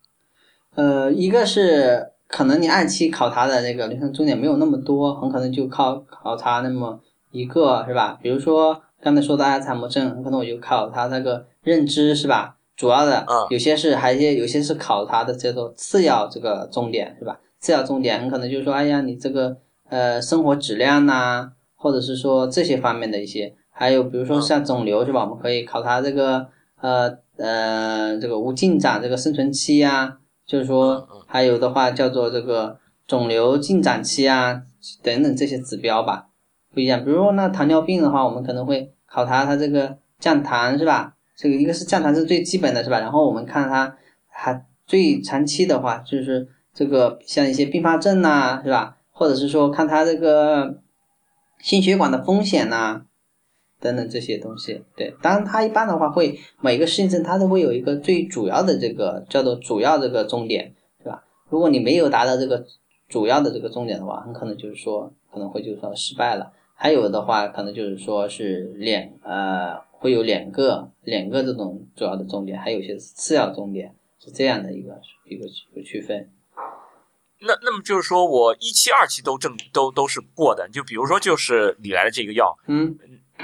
[0.74, 7.00] 呃，一个是可能你二期考察的那个临床终点没有那么多，很可能就考考察那么
[7.30, 8.18] 一个，是吧？
[8.22, 12.56] 比如说刚才说的阿尔茨海默症，很可能我就考察那个认知，是吧？
[12.80, 17.38] 主要的，嗯有些是还有些有些是考察的叫做次要这个重点，是吧？
[17.58, 19.54] 次要重点很可能就是说，哎呀，你这个
[19.90, 25.20] 呃生活质量呐、或者是说这些方面的一些，还有比如说像肿瘤，是吧？
[25.20, 26.46] 我们可以考察这个
[26.80, 30.16] 呃呃这个无进展这个生存期呀、
[30.46, 34.62] 就是说还有的话叫做这个肿瘤进展期啊
[35.02, 36.28] 等等这些指标吧，
[36.72, 37.04] 不一样。
[37.04, 41.16] 比如说那糖尿病的话，我们可能会考察它这个降糖是吧？
[41.40, 43.00] 这个一个是降糖是最基本的是吧？
[43.00, 43.96] 然后我们看它
[44.28, 48.98] 还最长期的话，就是这个像一些并发症呐、是吧？
[49.10, 50.82] 或者是说看它这个
[51.58, 53.06] 心血管的风险呐、
[53.80, 54.84] 等等这些东西。
[54.94, 61.24] 对，当然它一般的话会每个适应症它都会有一个最主要的这个叫做主要这个终点，是吧？
[61.48, 62.66] 如果你没有达到这个
[63.08, 66.52] 主要的这个终点的话，很可能就是说可能会就是说失败了。
[66.74, 76.30] 还有的话，可能就是说是两呃会有两个两个这种主要的重点，还有一些次要重点，是这样的一个一个一个区分。
[77.40, 82.98] 那那么就是说我一期二期都正都都是过的，就比如说就是你来的这个药，嗯，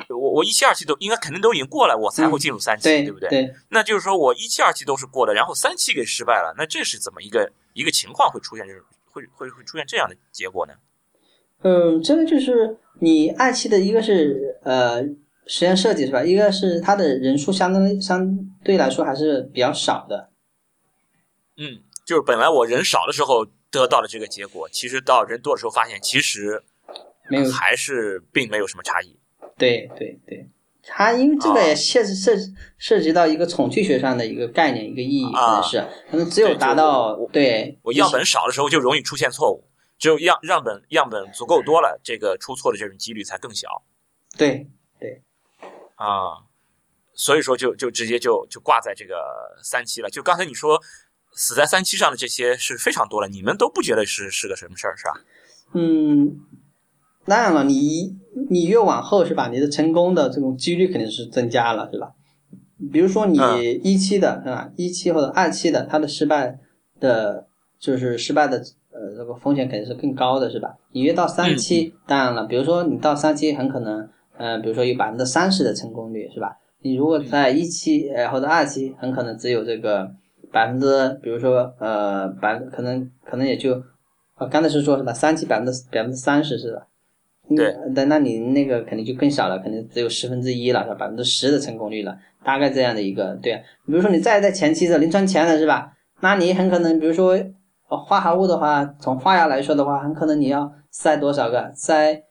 [0.09, 3.29] 我我一期二期都应该肯定都已经过了，我才会进入三期，对不对？
[3.29, 10.73] 对，那就是说我一期二期都是过的，然后三期给失败了，那这是怎么一个一个情况会出现这种会会会出现这样的结果呢？
[11.63, 15.03] 嗯，这个就是你二期的一个是呃
[15.47, 16.23] 实验设计是吧？
[16.23, 20.31] 一个是它的人数相当相对来说还是比较少的。
[21.57, 26.63] 嗯，就是本来我人少的时候得到的这个结果，其实到人多的时候发现，其实
[27.31, 29.19] 没有还是并没有什么差异。
[29.57, 30.47] 对对对，
[30.83, 32.33] 它因为这个也涉涉
[32.77, 39.65] 涉及到一个统计学上的一个概念一个意义，可能是可能只有达到对我样本少的时候就容易出现错误，
[39.99, 43.69] 只有样样本样本足够多了，这个出错的这种几率才更小。
[44.37, 44.69] 对
[45.01, 45.23] 对
[45.97, 46.47] 啊，
[47.13, 49.15] 所以说就就直接就就挂在这个
[49.63, 50.09] 三期了。
[50.09, 50.81] 就刚才你说
[51.33, 55.21] 死在三期上的这些是非常多了，你们都不觉得是是个什么事儿是吧？
[55.75, 56.41] 嗯。
[57.29, 58.17] 当然了，你
[58.51, 59.49] 你越往后是吧？
[59.49, 62.13] 你的成功的这种几率肯定是增加了，对吧？
[62.93, 63.37] 比如说你
[63.83, 64.71] 一期的是吧？
[64.77, 66.61] 一期或者二期的，它的失败
[67.01, 67.49] 的，
[67.81, 68.59] 就是失败的
[68.93, 70.77] 呃这个风险肯定是更高的，是吧？
[70.93, 76.57] 你越到三期，当然了，比如说你到三期很可能，嗯，比如说有百分之三十的成功率，是吧？
[76.83, 80.11] 你如果在一期呃或者二期，很可能只有这个
[80.53, 83.73] 百分之，比如说呃百可能可能也就，
[84.39, 85.13] 呃刚才是说什么？
[85.13, 86.87] 三期百分之百分之三十是吧？
[87.57, 90.95] 对，但那你那个肯定就更小了，肯定只有十分之一了，是吧？
[90.97, 93.55] 百分之十的成功率了，大概这样的一个，对。
[93.87, 95.93] 比如说你再在前期的临床前的是吧？
[96.21, 97.39] 那你很可能，比如说
[97.87, 102.23] 化合物的话，从化药来说的话，很可能你要塞多少个，塞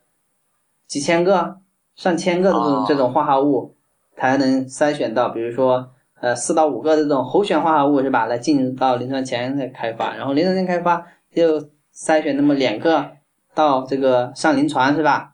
[0.87, 1.57] 几千个、
[1.95, 3.75] 上千个这种这种化合物，
[4.15, 8.25] 才能筛选到，比如说呃四到五个这种候选化合物是吧？
[8.25, 11.59] 来进入到临床前的开发，然后临床前开发就
[11.95, 13.11] 筛选那么两个。
[13.55, 15.31] 到这个上临床是吧？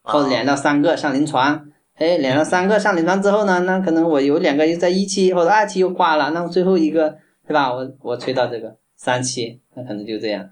[0.00, 7.70] 或者两到三个上临床，哎，两到三个上临床之后呢，那可能我有两个又在一期或者二期又挂了，那么最后一个对吧？
[7.70, 10.48] 我我推到这个三期，那可能就这样，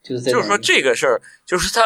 [0.00, 0.30] 就是这。
[0.30, 1.82] 就是说这个事儿，就是它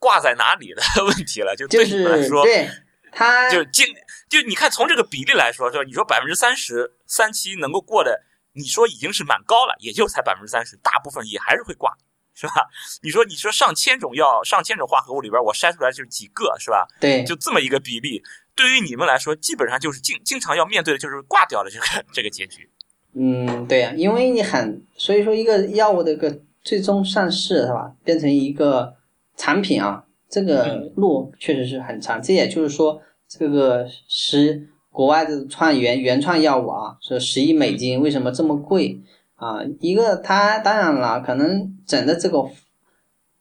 [0.00, 2.68] 挂在哪里的 问题了，就对你们来说，对
[3.12, 3.86] 他就经
[4.28, 8.22] 就你看从这个比例来说，就你说百分之三十三期能够过的，
[8.54, 11.96] 你说已经是蛮高了，也就才百分之三十，大部分也还是会挂。
[12.32, 12.70] 是吧？
[13.02, 16.86] 你说，你说上千种药，上千种化合物里边，我筛出来就是几个，是吧？
[16.98, 18.22] 对，就这么一个比例，
[18.54, 21.84] 对于你们来说，基本上就是经经常要面对的就是挂掉的这个
[22.14, 22.70] 这个结局。
[23.12, 27.92] 嗯，对呀，因为你很，所以说一个药物的一个最终上市，是吧？
[28.04, 28.96] 变成一个
[29.40, 32.20] 产品啊，这个路确实是很长。
[32.20, 39.00] 这也就是说，这个十国外的创原原创药物啊，是十亿美金为什么这么贵？
[39.36, 42.44] 啊，一个他当然了，可能整的这个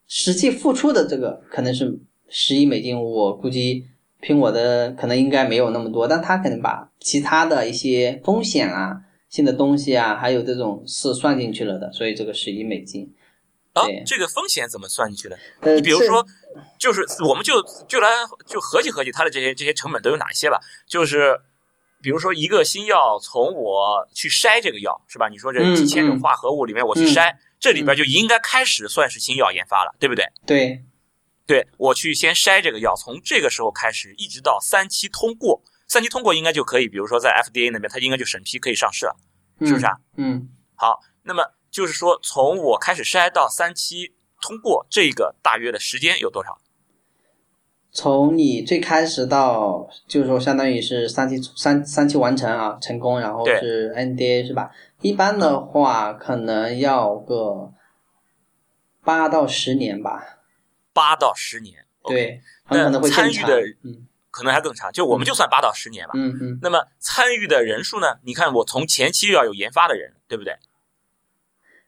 [0.08, 3.84] 实际付出的这个可能是十亿美金，我估计
[4.22, 13.14] 苹果的可能应该没有那么多，但他可能把其他的一些风险啊、新的东西啊，还有这种是算进去了的，所以这个十亿美金。
[13.82, 15.38] 啊，这个风险怎么算进去的？
[15.62, 16.26] 呃，你比如说，
[16.78, 18.10] 就是我们就就来
[18.46, 21.39] 就合计合计它的这些这些成本都有哪些吧，就是。
[22.02, 25.28] 比如说，一个新药从我去筛这个药是吧？
[25.28, 30.24] 你说这几千种化合物里面我去筛，这里边就应该开始算是新药研发了，对不对？
[30.46, 30.82] 对，
[31.46, 39.18] 对我去先筛这个药，从这个时候开始一直到三期通过，三期通过应该就可以，比如说在 FDA 那边，它应该就审批可以上市了，
[39.68, 39.98] 是不是啊？
[40.15, 41.44] 嗯，好，那么
[41.80, 46.60] 就是说从我开始筛到三期通过，这个大约的时间有多少？
[47.89, 54.72] 从你最开始到，就是说，相当于是三期三三期完成啊，成功，然后是 NDA 是吧？
[55.00, 57.72] 一般的话，可能要个
[59.06, 60.39] 八到十年吧。
[60.92, 64.92] 八到十年，对，很可能会参与的，嗯，可能还更长。
[64.92, 66.12] 就我们就算八到十年吧。
[66.15, 66.60] 嗯嗯。
[66.62, 68.19] 那么参与的人数呢？
[68.23, 70.54] 你看，我从前期要有研发的人，对不对？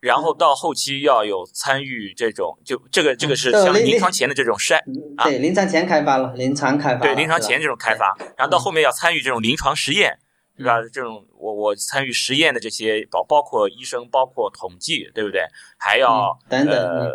[0.01, 4.81] 然后到后期要有参与这种，就这个这个是像临床前的这种筛，
[5.23, 10.17] 对，临床前开发了，临床开发，对，临床前这种开发，然后到后面要参与这种临床实验，
[10.57, 10.81] 是吧？
[10.91, 15.45] 这种我我参与实验的这些包包括医生，包括统计，对不对？
[15.77, 17.13] 还要等等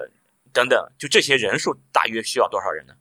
[0.53, 2.95] 等等，就这些人数大约需要多少人呢？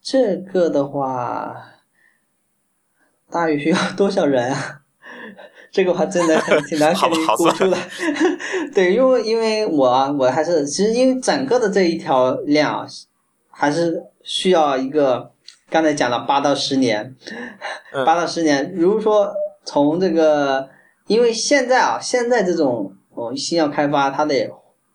[0.00, 1.74] 这个的话，
[3.30, 4.80] 大约需要多少人啊？
[5.74, 7.76] 这个话真的挺难 给你估出的，
[8.72, 12.86] 对，因为因为我我还是其实因为整个的这一条链啊，
[13.50, 15.32] 还是需要一个
[15.68, 17.16] 刚才讲了八到十年，
[17.92, 18.72] 嗯八到十年。
[18.76, 20.68] 如果说从这个，
[21.08, 24.32] 因为现在啊，现在这种哦新药开发，它的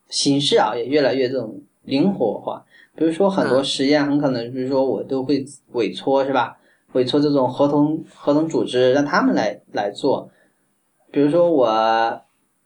[0.07, 2.63] 形式啊也越来越这种灵活化。
[2.95, 6.55] 比如说很多嗯实验，很可能比如说我都会委托是吧？
[6.93, 10.29] 委托这种合同合同组织，让他们来来做。
[11.11, 11.65] 比如说我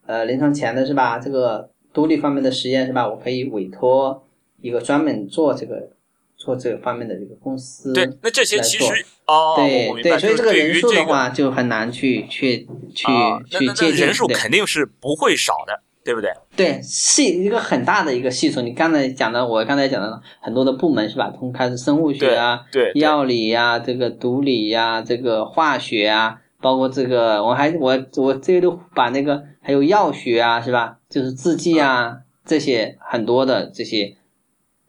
[0.05, 1.17] 呃临床前的是吧？
[1.19, 3.07] 这个独立方面的实验是吧？
[3.07, 4.25] 我可以委托
[4.61, 5.89] 一个专门做这个
[6.35, 7.93] 做这个方面的这个公司。
[7.93, 13.05] 对，那这些其实哦，对对，所以这个人数的话就很难去去去、
[13.49, 14.05] 去界定。
[14.05, 16.29] 人数对肯定是不会少的，对不对？
[16.55, 18.65] 对，系一个很大的一个系统。
[18.65, 21.33] 你刚才讲的，我刚才讲的很多的部门是吧？
[21.39, 30.97] 从开始生物学啊、对，对药理呀、这个毒理呀、这个化学啊，包括这个，我还我我这个都把那个还有药学啊，是吧？
[31.09, 34.15] 就是制剂啊这些很多的这些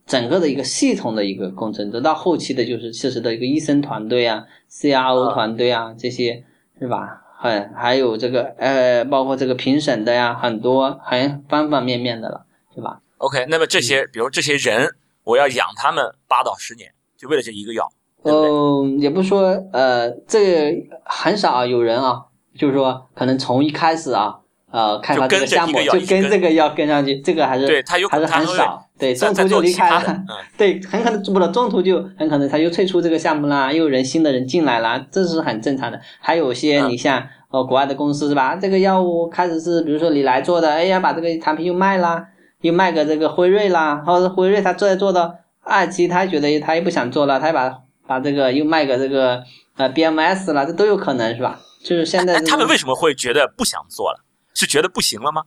[0.06, 6.44] 整个的一个系统的一个工程，得到后期的就是确实的一个医生团队啊、CRO 啊团队啊这些
[6.78, 7.22] 是吧？
[7.36, 14.94] 很还有这个呃，包括这个评审的呀，很多很方方面面的了，是吧？OK，那么这嗯些，比如这些人，
[15.24, 17.92] 我要养他们八到十年，就为了这一个药，
[18.24, 22.22] 嗯，也不是说呃，这个很少有人啊，
[22.58, 24.34] 就是说可能从一开始啊，
[24.70, 36.00] 呃，开发这个项目就跟这个要跟上去，这个还是对他有还是很少，对，中途就离开了，嗯， 对，很可能不了，中途就很可能他又退出这个项目啦，又有人新的人进来啦，这是很正常的。
[36.20, 38.56] 还有些嗯你像呃国外的公司是吧？
[38.56, 42.24] 这个药物开始是比如说你来做的，哎呀，把这个产品又卖啦，
[42.62, 47.70] 又卖给这个辉瑞啦，或者辉瑞他做着做的二期，他觉得他又不想做了，他把
[48.06, 49.42] 把这个又卖给这个
[49.76, 51.60] 呃 BMS 了，这都有可能是吧？
[51.82, 54.24] 就是现在他们为什么会觉得不想做了？
[54.54, 55.42] 是觉得不行了吗？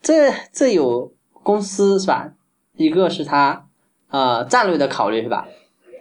[0.00, 2.32] 这这有公司是吧？
[2.76, 3.66] 一个是他
[4.10, 5.46] 呃战略的考虑是吧？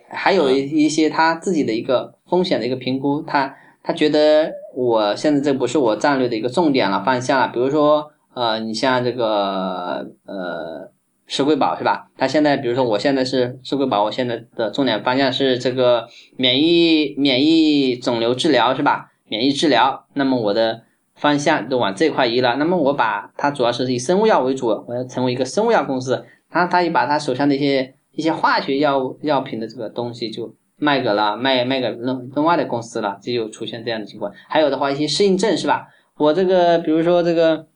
[0.10, 7.47] 还有一一些他自己的一个风险的一个评估，他他觉得我现在这不是我战略的一个重点了方向了。
[7.47, 10.91] 比如说呃，你像这个呃
[11.32, 12.09] 石贵宝是吧？
[12.17, 16.05] 他现在比如说我现在是石贵宝，我现在的重点方向是这个
[16.36, 19.13] 免疫免疫肿瘤治疗是吧？
[19.29, 20.82] 免疫治疗，那么我的
[21.15, 22.57] 方向都往这块移了。
[22.57, 26.25] 那么我把它主要是以生物药为主，我要成为一个生物药公司。
[26.49, 34.34] 他他也把他手上的一些一些化学药物药品的这个东西就卖给了卖卖给另另外的公司了，这就出现这样的情况。
[34.49, 35.88] 还有的话，一些适应症是吧？
[36.17, 37.67] 我这个比如说这个，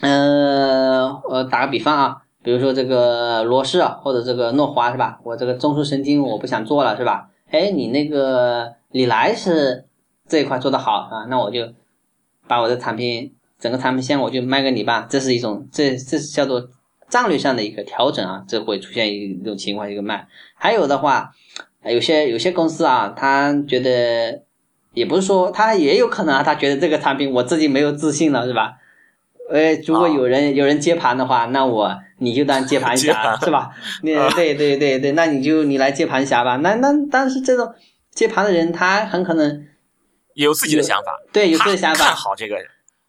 [0.00, 5.20] 呃呃，打个比方啊，比如说这个罗氏啊或者这个诺华是吧？
[5.22, 7.28] 我这个中枢神经我不想做了是吧？
[7.50, 9.84] 哎，你那个李来是
[10.26, 11.72] 这一块做得好啊，那我就
[12.48, 16.68] 把我的产品整个产品线我就卖给你吧，这是一种这这是叫做
[17.08, 20.26] 战略上的一个调整啊，这会出现一种情况一个卖。
[20.54, 21.30] 还有的话，
[21.84, 24.42] 有些有些公司啊，他觉得
[24.94, 28.78] 也不是说他也有可能啊，他觉得这个产品我自己没有自信了是吧？
[29.50, 33.70] 呃，如果有人、有人接盘的话，那我你就当接盘侠是吧？
[34.02, 36.56] 你对对对对，那你就你来接盘侠吧。
[36.56, 37.74] 那那但是这种
[38.14, 39.66] 接盘的人，他很可能
[40.34, 42.56] 也有自己的想法，对有自己的想法，看好这个，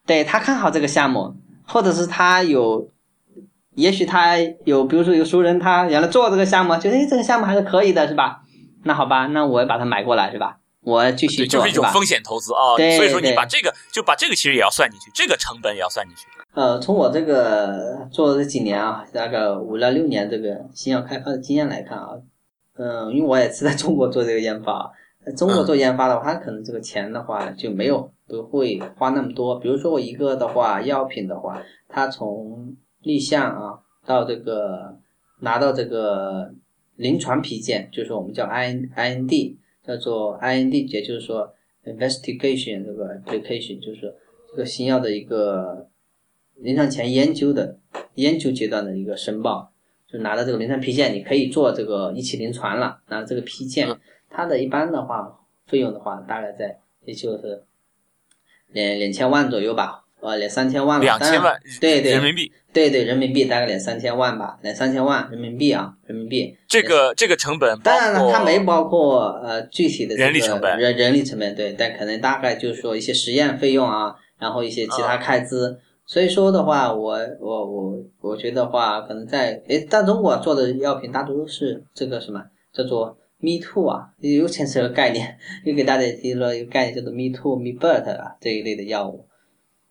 [0.04, 1.34] 对他看好这个项目，
[1.66, 2.90] 或者是他有，
[3.76, 8.40] 也许他有，比如说有熟人，他原来做这个项目，觉得哎这个项目还是可以的，是吧？
[8.84, 10.58] 那好吧，那我把它买过来，是吧？
[10.82, 11.66] 我继续做，吧？
[11.66, 12.76] 是一种风险投资啊。
[12.76, 16.26] 对所以说你把这个就把这个其实也要算进去，这个成本也要算进去。
[16.54, 22.10] 呃，从我这个做了这几年啊，大概五到六年这个新药开发的经验来看啊，
[22.76, 24.92] 嗯，因为我也是在中国做这个研发
[25.36, 29.58] 中国做研发的话，它可能这个钱的话就没有不会花那么多。
[29.58, 34.96] 比如说我一个的话，药品的话，它从立项啊到这个
[35.40, 36.52] 拿到这个
[36.96, 41.52] 临床批件，就是说我们叫 I I N D，叫做 I N D，也就是说
[41.84, 44.14] investigation 这个 application，就是
[44.50, 45.88] 这个新药的一个
[46.56, 47.78] 临床前研究的
[48.14, 49.72] 研究阶段的一个申报，
[50.10, 53.00] 就拿到这个临床批件，你可以做这个一期临床了。
[53.08, 53.98] 拿到这个批件嗯，
[54.30, 57.64] 它的一般的话费用的话，大概在也就是
[58.68, 61.06] 两两千万左右吧，呃，两三千万吧。
[61.18, 66.56] 当然两千万对对人民币，对对，人民币大概两三千万吧，两三千万人民币啊，人民币。
[66.68, 75.78] 这个这个成本当然了，它没包括呃具体的这个人力成本人人力成本对，但可能大概就是说一些实验费用啊，然后一些其他开支。
[76.06, 89.26] 所以说的话，我我我我觉得话，可能在诶，但中国做的药品大多都是这个什么叫做 Me Too 啊，又牵扯个概念，又给大家提了一个概念叫做 Me Too、Me Bird 啊这一类的药物。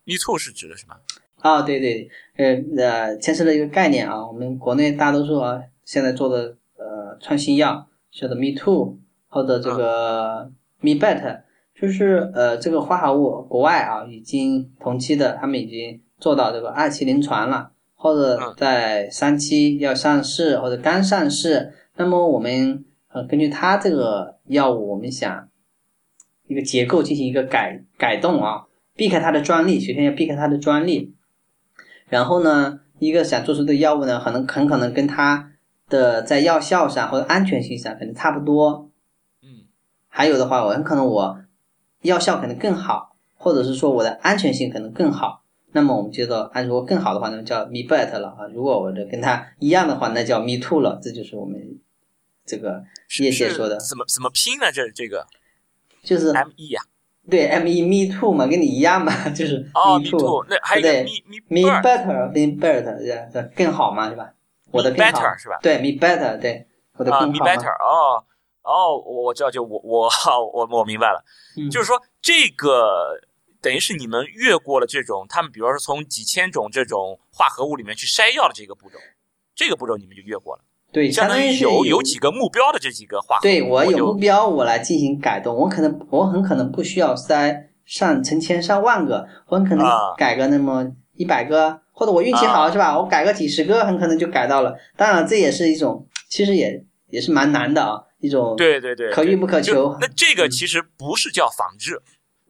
[0.06, 0.96] Me Too 是指的什么？
[1.40, 8.98] 啊，对对，呃呃，牵涉了一个概念啊，我们国内大多数啊现在做的呃创新药叫做 Me Too
[9.30, 10.52] 或者这个
[10.82, 11.42] MeBet，
[11.76, 21.74] 就是呃这个化合物国外啊已经同期的，他们已经做到这个二期临床了，或者在三期要上市或者刚上市。
[21.96, 25.50] 那么我们呃根据它这个药物，我们想
[26.48, 28.66] 一个结构进行一个改改动啊，
[28.96, 31.14] 避开它的专利，首先要避开它的专利。
[32.08, 35.52] 然后呢，一个想做出的药物呢，可能很可能跟它
[35.90, 38.90] 的在药效上或者安全性上可能差不多。
[39.42, 39.66] 嗯，
[40.08, 41.43] 还有的话，我很可能我
[42.04, 45.42] 药效可能更好，或者是说我的安全性可能更好。
[45.76, 48.46] 那么我们觉得，按如果更好的话，那么叫 me better 了啊。
[48.54, 51.00] 如果我的跟它一样的话，那叫 me too 了。
[51.02, 51.60] 这就是我们
[52.46, 52.84] 这个
[53.20, 53.78] 业界说的。
[53.80, 54.72] 怎么怎么拼呢？
[54.72, 55.26] 这这个
[56.04, 56.82] 就是 M E 呀。
[57.30, 64.34] 对，M E me too 嘛，跟你一样嘛， 就是，me too，那还有 me me me better，me better，这更好嘛，对吧？
[64.72, 65.58] 我的更好是吧？
[65.62, 67.26] 对，me better，对，我的更好。
[67.28, 68.24] me better，哦
[68.64, 70.10] 哦，我我知道，就我我
[70.54, 71.24] 我我明白了，
[71.70, 73.20] 就是说这个
[73.62, 78.96] 等于是你们越过了这种他们，比如说从几千种这种化合物里面去筛药的这个步骤，
[79.56, 80.64] 这个步骤你们就越过了。
[80.92, 85.56] 对，相当于有有几个目标的这几个化合物，对我有目标，我来进行改动。
[85.56, 89.86] 我可能我很可能不需要筛上成千上万个，我很可能
[90.16, 90.86] 改个那么
[91.16, 92.96] 一百个，或者我运气好是吧？
[92.96, 94.76] 我改个几十个，很可能就改到了。
[94.96, 99.96] 当然，这也是一种，其实也也是蛮难的啊，一种对对对，可遇不可求。
[100.00, 102.02] 那这个其实不是叫仿制，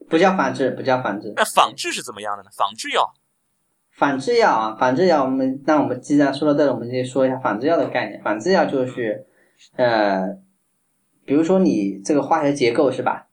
[0.08, 1.32] 不叫仿制，不叫仿制。
[1.34, 2.50] 那仿制是怎么样的呢？
[2.56, 3.12] 仿制药。
[3.90, 8.22] 仿制药啊，仿制药，我们那我们既然说到这，我们就说一下仿制药的概念。
[8.22, 9.26] 仿制药就是，
[9.76, 10.38] 呃，
[11.24, 13.26] 比如说你这个化学结构是吧？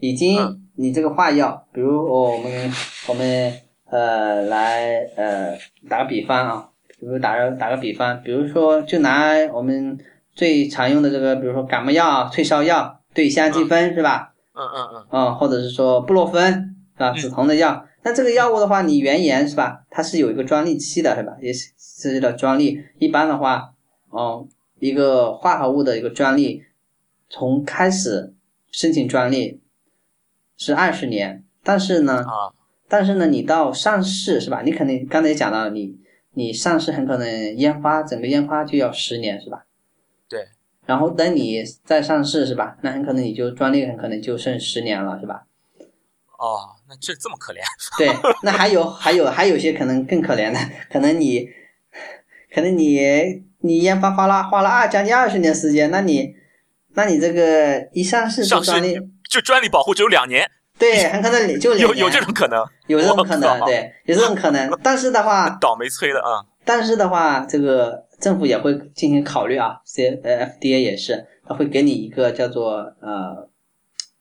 [0.00, 2.72] 已经你这个化药，比如我们
[3.08, 3.52] 我们
[3.86, 5.58] 呃来呃
[5.88, 6.68] 打个比方啊，
[7.00, 9.98] 比如打个打个比方，比如说就拿我们
[10.38, 14.32] 最常用的这个，比如说感冒药、退烧药，对乙酰氨基酚是吧？
[14.54, 15.06] 嗯嗯嗯。
[15.10, 17.10] 嗯，或者是说布洛芬是吧？
[17.10, 17.84] 止疼的药。
[18.04, 19.84] 那这个药物的话，你原研是吧？
[19.90, 21.36] 它是有一个专利期的，是吧？
[21.42, 22.80] 也是涉及到专利。
[23.00, 23.74] 一般的话，
[24.10, 24.46] 哦，
[24.78, 26.62] 一个化合物的一个专利，
[27.28, 28.32] 从开始
[28.70, 29.60] 申请专利
[30.56, 32.54] 是二十年，但是呢，啊，
[32.88, 34.62] 但是呢，你到上市是吧？
[34.64, 35.98] 你肯定刚才也讲到了，你
[36.34, 39.64] 你上市很可能研发整个研发就要十年是吧？
[40.88, 40.92] 对。
[40.92, 42.76] 然后等你再上市是吧？
[42.80, 45.42] 那很可能你就专利很可能就剩十年了是吧？
[46.38, 47.58] 哦，那这这么可怜？
[47.98, 48.08] 对，
[48.42, 50.58] 那还有 还有还有些可能更可怜的，
[50.90, 51.46] 可能你，
[52.54, 56.34] 可能你你研发花了花了二将近二十年时间，那你，
[56.94, 60.50] 那你这个一上市就专利就专利保护只有两年？
[60.78, 64.70] 对，很可能就有有这种可能，有这种可能，对，有这种可能。
[64.80, 66.46] 但是的话， 倒霉催的啊。
[66.64, 73.48] 但是的话，这个政府也会进行考虑啊，C 呃 FDA 也是，他会给你一个叫做呃。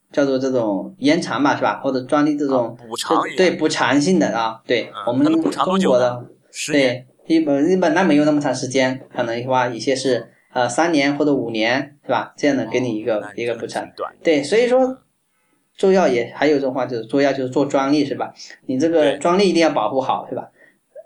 [0.09, 1.81] 叫做这种延长吧，是吧？
[1.83, 5.51] 或者专利这种补偿，对补偿性的啊，对我们中国
[5.99, 6.25] 的，
[6.71, 12.33] 对日本日本那没有那么长时间，可能的话一些是呃三年或者五年，是吧？
[12.37, 13.85] 这样的给你一个一个补偿，
[14.23, 14.97] 对，所以说
[15.75, 18.33] 做药也还有一种话就是做药就是做专利，是吧？
[18.65, 20.49] 你这个专利一定要保护好，是吧？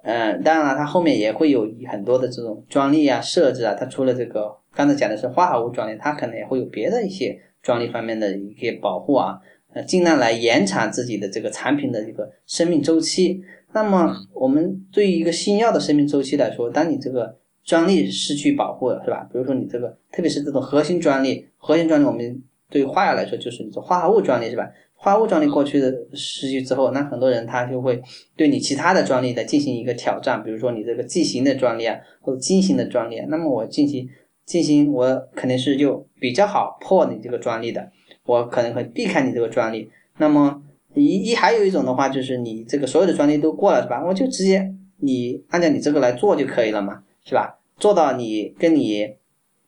[0.04, 7.40] 嗯，当然了，它后面也会有很多的这种专利啊设置啊，它除了这个刚才讲的是化合物专利，它可能也会有别的一些。
[7.64, 9.38] 专利方面的一些保护啊，
[9.72, 13.40] 呃，尽量来延长自己的这个产品的一个生命周期。
[13.72, 19.30] 那么，我们对于一个新药的生命周期来说，当你这个专利失去保护了，是吧？
[19.32, 24.68] 比如说你这个，特别是这种核心专利，核心专利我们对于化药来说就是你这化合物专利，是吧？
[25.02, 28.02] 化合物专利过去的失去之后，那很多人他就会
[28.36, 34.08] 对你其他的专利的进行一个挑战，比如说你这个剂型的专利啊，或者基型的专利，那么我进行。
[34.44, 37.90] 进行我肯定是就比较好破你这个专利的，
[38.26, 39.90] 我可能会避开你这个专利。
[40.18, 40.62] 那么
[40.94, 44.04] 一一还有一种的话，就是你这个所有的专利都过了是吧？
[44.04, 47.60] 我就直接你按照你这个来做就可以了嘛，是吧？
[47.78, 49.08] 做到你跟你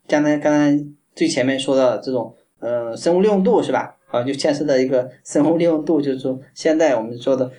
[0.06, 3.96] 刚才刚才最前面说的这种呃生物利用度是吧？
[4.14, 7.52] 啊，就牵涉到一个生物利用度，就是说现在我们说的，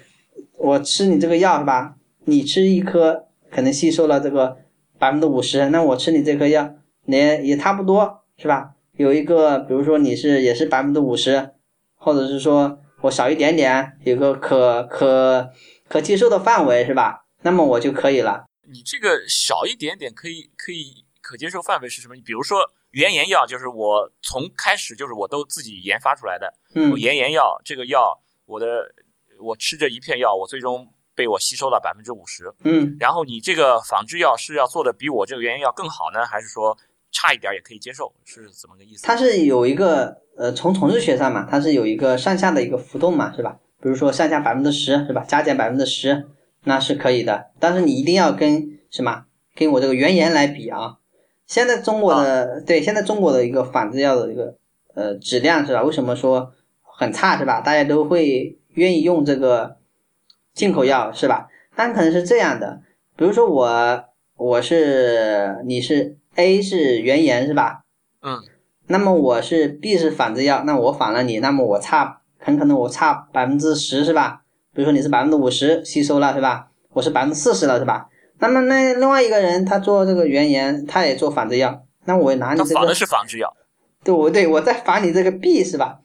[0.56, 1.96] 我吃你这个药是吧？
[2.26, 4.58] 你吃一颗可能吸收了这个
[4.96, 6.76] 百分之五十，那我吃你这颗药。
[7.06, 8.70] 也也差不多是吧？
[8.96, 11.50] 有一个，比如说你是也是百分之五十，
[11.96, 15.50] 或者是说我少一点点，有个可可
[15.86, 17.26] 可接受的范围是吧？
[17.42, 18.46] 那么我就可以了。
[18.72, 22.14] 你这个少一点点可以可以可接受范围是什么？
[22.14, 22.58] 你比如说
[22.94, 26.52] 原研药，就是我从开始就是我都自己研发出来的。
[26.74, 26.94] 嗯。
[26.96, 28.90] 原研药这个药，我的
[29.40, 32.52] 我吃这一片药，我最终被我吸收了百分之五十。
[32.64, 32.96] 嗯。
[32.98, 36.76] 然后你这个仿制药是要做的比我这个原研药更好呢，还是说？
[37.16, 39.04] 差一点也可以接受，是怎么个意思？
[39.06, 43.56] 它是有一个呃，从统计学上嘛，它是有一个上下的一个浮动嘛，是吧？
[43.80, 45.22] 比如说上下百分之十，是吧？
[45.22, 46.26] 加减百分之十，
[46.64, 47.52] 那是可以的。
[47.60, 49.26] 但是你一定要跟什么？
[49.54, 50.96] 跟我这个原研来比啊。
[51.46, 54.56] 现在中国的对，现在中国的一个仿制药的一个
[54.94, 55.82] 呃质量是吧？
[55.82, 57.60] 为什么说很差是吧？
[57.60, 59.76] 大家都会愿意用这个
[60.54, 61.48] 进口药是吧？
[61.76, 62.80] 但可能是这样的，
[63.16, 64.04] 比如说我
[64.36, 67.84] 我是你是 A 是原研是吧？
[68.22, 68.40] 嗯，
[68.86, 74.42] 那么我是 B 是仿制药，那我仿了你，那么我差很可能我差百分之十是吧？
[74.72, 76.70] 比如说你是百分之五十吸收了是吧？
[76.92, 78.08] 我是百分之四十了是吧？
[78.38, 83.54] 那么那另外一个人他做这个原研，他也做仿制药，那我拿你这个仿的是仿制药，
[84.02, 86.00] 对，我对我在仿你这个 B 是吧？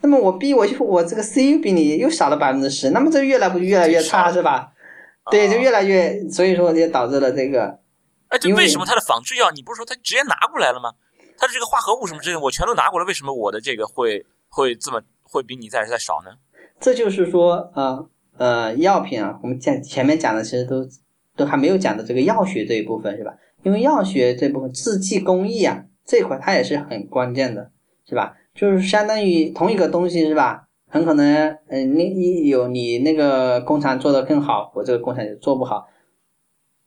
[0.00, 4.72] 那么我 B 我就我这个 C 比你又少了百分之十，那么这越来不越来越差是吧？
[5.30, 7.78] 对，就越来越，所以说就导致了这个。
[8.28, 10.92] 哎，这为什么它的仿制药你不是说它直接拿过来了吗？
[11.38, 16.32] 它的这个化合物什么之类的，我全都拿过来，为什么我的这个会会这么会比你在在少呢？
[16.80, 18.08] 这就是说，呃
[18.38, 20.84] 呃，药品啊，我们前前面讲的其实都
[21.36, 23.34] 都还没有讲的这个药学这一部分是吧？
[23.62, 27.70] 因为药学这部分制剂工艺啊这一块它也是很关键的，
[28.08, 28.36] 是吧？
[28.54, 30.64] 就是相当于同一个东西是吧？
[30.88, 35.88] 很可能，嗯，你你有你那个工厂做的更好，我这个工厂就做不好，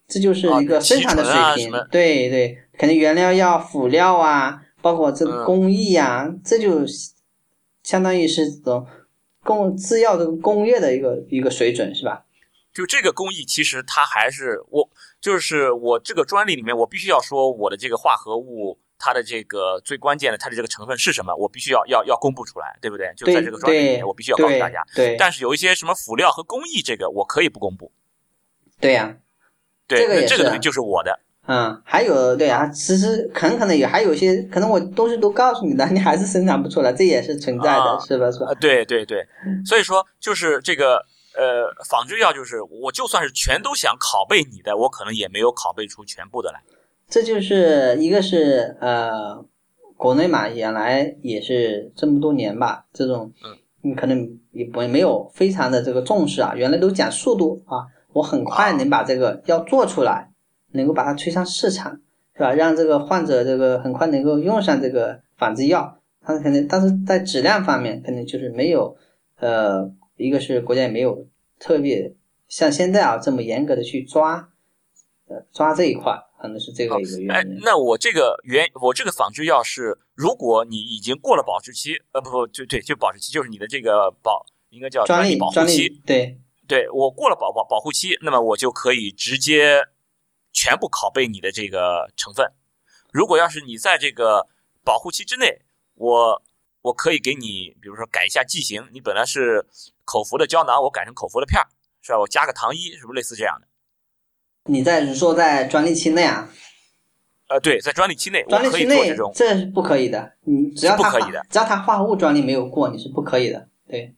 [0.07, 1.71] 这就是一个生产的水平。
[1.89, 6.81] 对对，可能原料药、辅料啊，包括这个工艺啊，这就
[7.81, 8.85] 相当于是这种
[9.43, 12.24] 工制药这个工业的一个一个水准，是吧？
[12.75, 14.87] 就这个工艺，其实它还是我，
[15.19, 18.77] 就是我这个专利里面，我必须要说我的这个化合物。
[18.97, 21.35] 它的这个最关键的，它的这个成分是什么？
[21.35, 23.13] 我必须要要要公布出来，对不对？
[23.17, 24.81] 就在这个专利里面，我必须要告诉大家。
[24.95, 25.17] 对。
[25.19, 27.91] 但是有一些什么辅料和工艺，这个我可以不公布。
[28.79, 29.17] 对呀。
[29.85, 30.25] 对，这个。
[30.25, 31.19] 这个东西就是我的。
[31.45, 38.31] 嗯，还有对啊，其实很可能也还有一些，可能我东西都告诉你的，你还是生产不出来，这也是存在的，是吧？
[38.31, 38.53] 是吧？
[38.61, 39.27] 对对对。
[39.65, 41.05] 所以说，就是这个
[41.37, 46.61] 呃，仿制药，就是我就算是全都想拷贝你的，我可能也没有拷贝出全部的来。
[47.07, 49.45] 这就是一个是呃，
[49.97, 53.31] 国内嘛，原来也是这么多年吧，这种
[53.83, 56.53] 嗯，可能也不没有非常的这个重视啊。
[56.55, 60.31] 原来都讲速度啊，我很快能把这个药做出来，
[60.71, 61.99] 能够把它推上市场，
[62.33, 62.51] 是吧？
[62.53, 68.97] 让这个患者这个很快能够用上这个仿制药，它可能但是在质量方面，可能就是没有
[69.39, 71.27] 呃，一个是国家也没有
[71.59, 72.13] 特别
[72.47, 74.51] 像现在啊这么严格的去抓
[75.27, 76.21] 呃抓这一块。
[76.37, 77.59] 可能是这个一个原因。
[77.63, 85.89] 那我这个原我这个仿制药是，如果你已经过了保质期，呃，不不，就对，就保质期，就是你的这个保应该叫专利保护期。
[86.05, 86.37] 对，
[86.67, 89.87] 对我过了保保保护期，那么我就可以直接
[90.51, 92.51] 全部拷贝你的这个成分。
[93.11, 94.45] 如果要是你在这个
[94.83, 95.61] 保护期之内，
[95.95, 96.43] 我
[96.81, 99.65] 我可以给你，比如说改一下剂型，你本来是
[100.05, 101.67] 口服的胶囊，我改成口服的片儿，
[102.01, 102.19] 是吧？
[102.19, 103.67] 我加个糖衣，是不是类似这样的？
[104.67, 106.49] 你在说在专利期内啊？
[107.47, 110.33] 呃，对，在专利期内，专利期内这是不可以的。
[110.45, 113.67] 你只要不可以的，只要它化合物专利没有过，你是不可以的。
[113.87, 114.15] 对，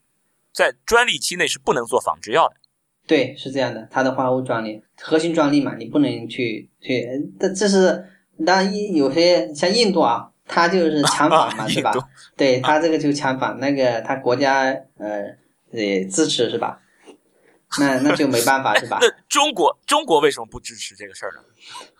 [0.53, 2.55] 在专利期内是不能做仿制药的。
[3.05, 7.05] 对，是这样的，它的化合物专利核心专利嘛，你不能去去。
[7.37, 8.05] 这这是
[8.45, 11.91] 当然，有些像印度啊，它就是 强仿嘛，是吧？
[12.37, 15.35] 对，它这个就强仿，那个它国家呃
[15.71, 16.79] 也支持是吧？
[17.79, 18.97] 那那就没办法是吧？
[19.01, 21.39] 那中国中国为什么不支持这个事儿呢？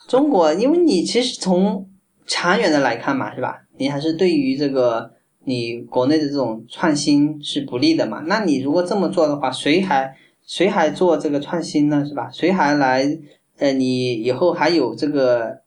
[0.07, 1.89] 中国，因为你其实从
[2.25, 3.61] 长远的来看嘛，是吧？
[3.77, 5.13] 你还是对于这个
[5.43, 8.23] 你国内的这种创新是不利的嘛？
[8.27, 10.15] 那你如果这么做的话，谁还
[10.45, 12.05] 谁还做这个创新呢？
[12.05, 12.29] 是吧？
[12.31, 13.19] 谁还来？
[13.59, 15.63] 呃，你以后还有这个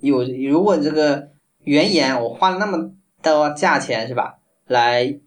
[0.00, 1.28] 有如果这个
[1.64, 2.92] 原研我花了那么
[3.22, 4.38] 多价钱是吧？
[4.66, 5.20] 来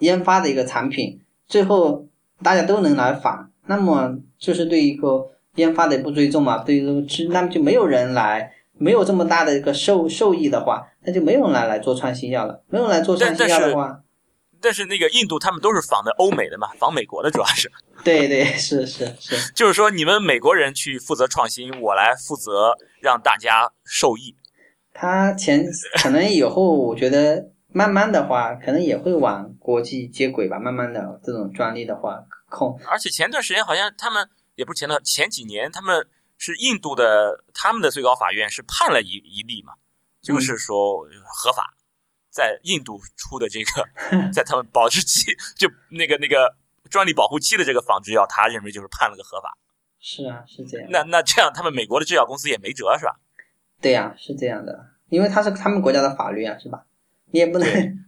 [0.00, 2.06] 研发的一个产品，最后。
[2.42, 6.58] 大家都能来仿，那么就是对一个研发的不尊重嘛？
[6.58, 12.62] 对于这个，那么就没有人来，没有这么大的一个受受益的话，那就没有人来来做创新药了。
[12.68, 14.02] 没有人来做创新药的话，
[14.60, 17.72] 但是那个印度他们都是仿的欧美的嘛，仿美国的主要是。
[18.04, 24.36] 对对是是是，就是说你们美国人去负责创新，我来负责让大家受益。
[24.92, 25.64] 他前
[26.02, 27.46] 可能以后我觉得。
[27.76, 30.58] 慢慢的话，可能也会往国际接轨吧。
[30.58, 32.80] 慢慢的，这种专利的话控。
[32.86, 36.08] 而且前段时间好像他们也不是前段，前几年他们
[36.38, 39.74] 是印度的，他们的最高法院是判了一一例嘛，
[40.22, 41.74] 就是说合法，
[42.30, 43.84] 在印度出的这个，
[44.32, 46.56] 在他们保质期就那个那个
[46.88, 49.58] 专利保护期的这个仿制药，他认为就是判了个合法。
[50.00, 50.88] 是啊，是这样。
[50.90, 53.20] 那那这样，他们美国的制药公司也没辙是吧？
[53.82, 56.86] 对呀、是这样的，因为它是他们国家的法律啊，是吧？
[57.32, 57.68] 你也不能，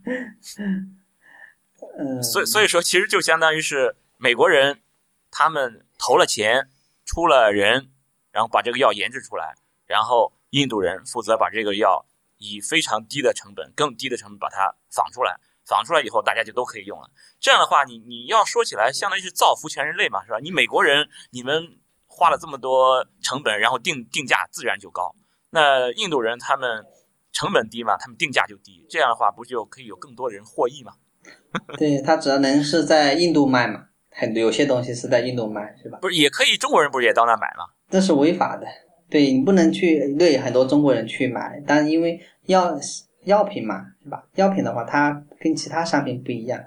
[1.97, 4.81] 嗯，所以所以说，其实就相当于是美国人
[5.29, 6.69] 他们投了钱，
[7.05, 7.91] 出了人，
[8.31, 9.55] 然后把这个药研制出来，
[9.85, 12.05] 然后印度人负责把这个药
[12.37, 17.09] 以非常低的成本、更低的成本把它仿出来，仿出来以后大家就都可以用了。
[17.39, 20.39] 这样的话，你你要说起来，相当于是造福全人类嘛，是吧？
[20.39, 25.15] 你美国人你们花了这么多成本，然后定定价自然就高。
[25.51, 26.85] 那印度人他们
[27.31, 30.93] 成本低嘛，他们定价就低，这样的话不就可以有更多人获益嘛？
[31.77, 35.99] 对，他只要能是在印度卖嘛，很有些东西是在印度卖，是吧？
[36.01, 37.65] 不是也可以，中国人不是也到那买吗？
[37.89, 38.65] 这是违法的，
[39.09, 42.77] 对你不能去对很多中国人去买，但因为药
[43.25, 44.27] 药品嘛，是吧？
[44.35, 46.63] 药品的话，它跟其他商品不一样，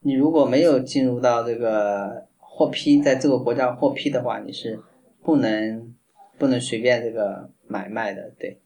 [0.00, 4.82] 你如果没有进入到这个获批，在这个国家获批的话，你是
[5.22, 5.94] 不能
[6.38, 8.60] 不能随便这个买卖的，对。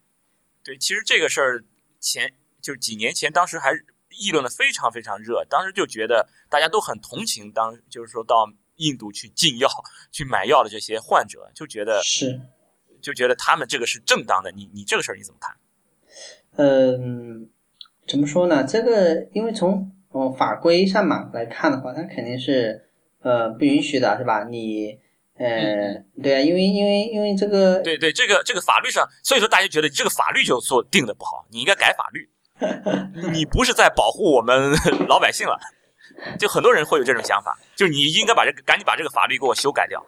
[0.64, 1.64] 对，其实这个事儿
[2.00, 3.72] 前就几年前，当时还
[4.18, 9.68] 议论的非常非常热，当时就觉得大家都很同情当就是说到印度去进药、
[10.10, 12.40] 去买药的这些患者，就觉得是，
[13.02, 14.50] 就觉得他们这个是正当的。
[14.52, 15.56] 你你这个事儿你怎么看？
[16.56, 17.50] 嗯，
[18.06, 18.64] 怎么说呢？
[18.64, 22.88] 这个因为从哦法规上嘛来看的话，它肯定是
[23.20, 24.44] 呃不允许的，是吧？
[24.44, 25.00] 你
[25.38, 32.28] 呃对啊，因为因为因为这个对对，这个这个法律上，所以说大家觉得这个法律就做定的不好，你应该改法律。
[33.32, 34.72] 你不是在保护我们
[35.08, 35.58] 老百姓了，
[36.38, 40.00] 就很多人会有这种想法，就是你应该把这个赶紧把这个法律给我修改掉。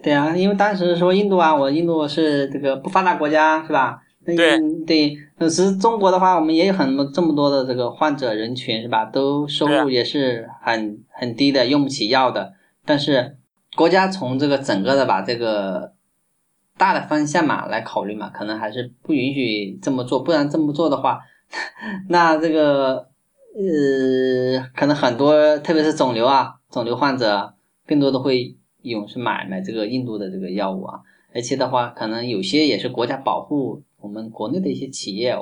[0.00, 4.00] 对啊，因为当时说印度啊，我印度是这个不发达国家，是吧？
[4.24, 9.04] 那对对，可是中国的话，我们也有很多这么多的这个患者人群，是吧？
[9.06, 12.52] 都收入也是很很低的，用不起药的。
[12.86, 13.37] 但是
[13.78, 15.92] 国家从这个整个的把这个
[16.76, 21.20] 大的方向嘛来考虑嘛，可能还是不允许这么做，不然这么做的话，
[22.10, 23.08] 那这个
[23.54, 27.54] 呃，可能很多，特别是肿瘤啊，肿瘤患者
[27.86, 30.98] 更多的会涌是买买这个印度的这个药物啊，
[31.32, 35.36] 而且的话，可能有些也是国家保护我们国内的一些企业，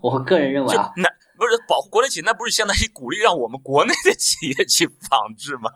[0.00, 5.70] 我个人认为啊，那不是保护国内企业，那不是相当于鼓励让我们国内的企业去仿制吗？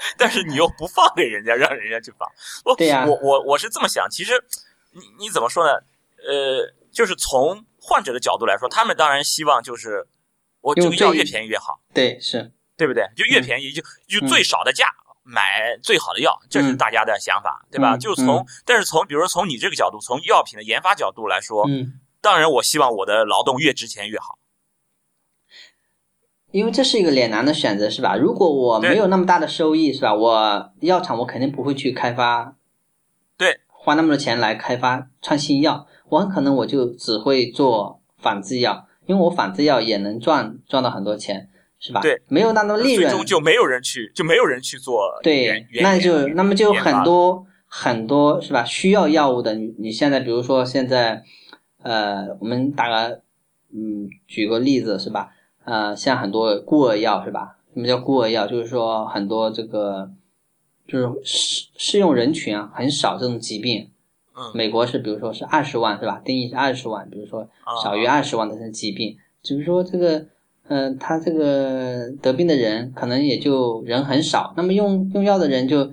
[0.16, 2.28] 但是你又不放给人家，让人家去放。
[2.64, 4.32] 我对呀我我我是这么想，其实
[4.92, 5.72] 你你怎么说呢？
[6.26, 10.06] 呃，就是从患者的角度来说，他们当然希望就是
[10.60, 13.08] 我这个药越便宜越好，对，是，对不对？
[13.16, 14.86] 就越嗯便宜就就嗯最少的价。
[15.30, 17.94] 买最好的药，这是嗯大家的想法，对吧？
[17.96, 24.37] 嗯就从嗯，但是从，比如说从你这个角度，从药品的研发角度来说，嗯，当然我希望我的劳动越值钱越好。
[26.50, 28.16] 因为这是一个两难的选择，是吧？
[28.16, 30.14] 如果我没有那么大的收益，是吧？
[30.14, 32.56] 我药厂我肯定不会去开发，
[33.36, 42.00] 对，花那么多钱来开发创新药，我很可能我就只会做仿制药，因为我仿制药也能赚赚到很多钱，是吧？
[42.00, 48.64] 对，没有那么多利润，最终就没有人去，就没有人去做对，那就那么就很多很多是吧？
[48.64, 51.22] 需要药物的，你你现在比如说现在，
[51.82, 53.20] 呃，我们打个
[53.70, 55.28] 嗯，举个例子是吧？
[55.68, 57.58] 呃，像很多孤儿药是吧？
[57.74, 58.46] 什么叫孤儿药？
[58.46, 60.10] 就是说很多这个
[60.86, 63.90] 就是适适用人群啊很少这种疾病，
[64.34, 66.22] 嗯美国是比如说是二十万是吧？
[66.24, 70.24] 定义是二十万，比如说啊少于二十万的这种疾病，只是说这个，
[70.68, 75.84] 嗯、他这个得病的人可能也就人很少，那么用用药的人就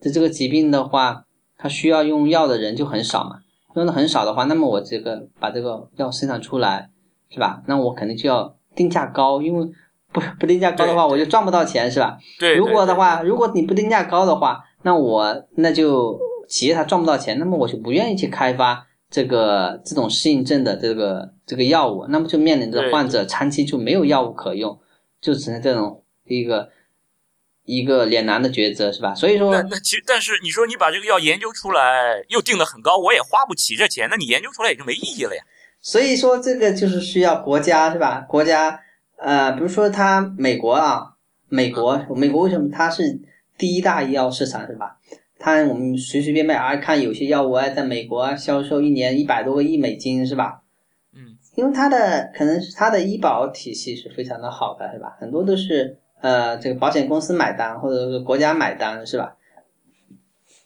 [0.00, 1.24] 这这个疾病的话，
[1.58, 3.40] 他需要用药的人就很少嘛，
[3.74, 6.90] 用的很少的话，那么我这个把这个药生产出来，
[7.28, 7.62] 是吧？
[7.66, 9.66] 那我肯定就要定价高，因为
[10.12, 12.18] 不不定价高的话，我就赚不到钱，是吧？
[12.38, 16.18] 对，如果的话，如果你不定价高的话，那我那就
[16.48, 24.78] 企业它赚不到钱，那么我就不愿意去开发这个这种适应症的这个这个药物，那么就面临着患者长期就没有药物可用，
[25.20, 26.68] 就只能这种一个
[27.64, 29.14] 一个两难的抉择，是吧？
[29.14, 35.42] 所以说那，那其实，但是你说你把这个药研究出来，又定的很高，我也花不起这钱，那你研究出来也就没意义了呀。
[35.84, 38.22] 所以说这个就是需要国家是吧？
[38.26, 38.80] 国家
[39.18, 41.12] 呃，比如说它美国啊，
[41.50, 43.20] 美国美国为什么它是
[43.58, 44.96] 第一大医药市场是吧？
[45.38, 50.62] 它我们随随便便啊看有些药物啊，在美国啊销售一年一百多个亿美金是吧？
[51.14, 55.18] 嗯，因为它的可能是它的医保体系是非常的好的是吧？
[55.20, 59.36] 很多都是呃这个保险公司买单或者是国家买单是吧？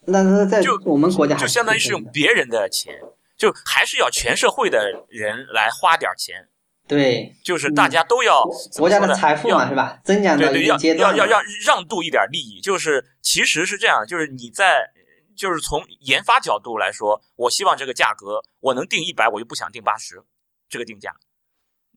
[0.05, 2.95] 那那在就我们国家还就相当于是用别人的钱，
[3.39, 6.49] 就还是要全社会的人来花点钱，
[6.85, 7.33] 对。
[7.41, 8.43] 就是大家都要、
[8.77, 9.99] 国家的财富嘛是吧？
[10.03, 14.91] 增长到一对对，要定阶段嘛要要让让渡一点利益，就是其实是这样，就是你在
[15.37, 20.21] 就是从研发角度来说，我希望这个价格我能定一百，我就不想定八十，
[20.67, 21.15] 这个定价，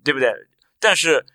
[0.04, 0.32] 对不对？
[0.78, 1.26] 但是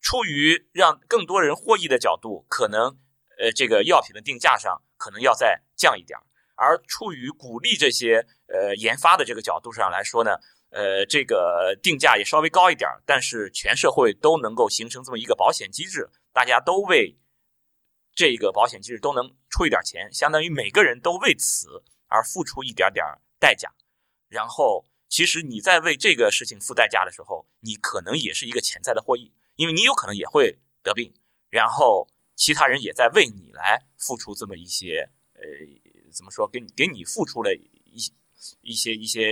[0.00, 2.98] 出于让更多人获益的角度，可能
[3.38, 6.18] 呃这个药品的定价上可能要再降一点
[6.56, 10.32] 而出于鼓励这些呃研发的这个角度上来说呢，
[10.70, 17.18] 呃这个定价也稍微高一点但是全社会都能够形成这么一个保险机制，大家都为。
[18.16, 23.04] 这个保险机制都能出一点钱，相当于每个人都为此而付出一点点
[23.40, 23.74] 代价。
[24.28, 31.12] 然后，其实你在为这个事情付代价的时候，你可能也是一个潜在的获益，因为你有可能也会得病。
[31.50, 35.42] 然后，其他人也在为你来付出这么一些，呃，
[36.12, 36.46] 怎么说？
[36.46, 37.98] 给你给你付出了一
[38.62, 39.26] 一些一些，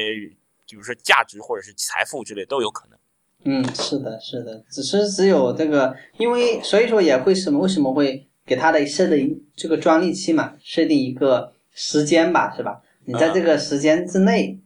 [0.69, 2.99] 比如说价值或者是财富之类都有可能。
[3.45, 7.61] 嗯，是的，是的，只是只有这个，因为所以说也会什么？
[7.61, 8.29] 为什么会？
[8.45, 12.83] 给他的设定这个专利期嘛，设定一个时间吧，是吧？
[13.05, 14.59] 你在这个时间之内，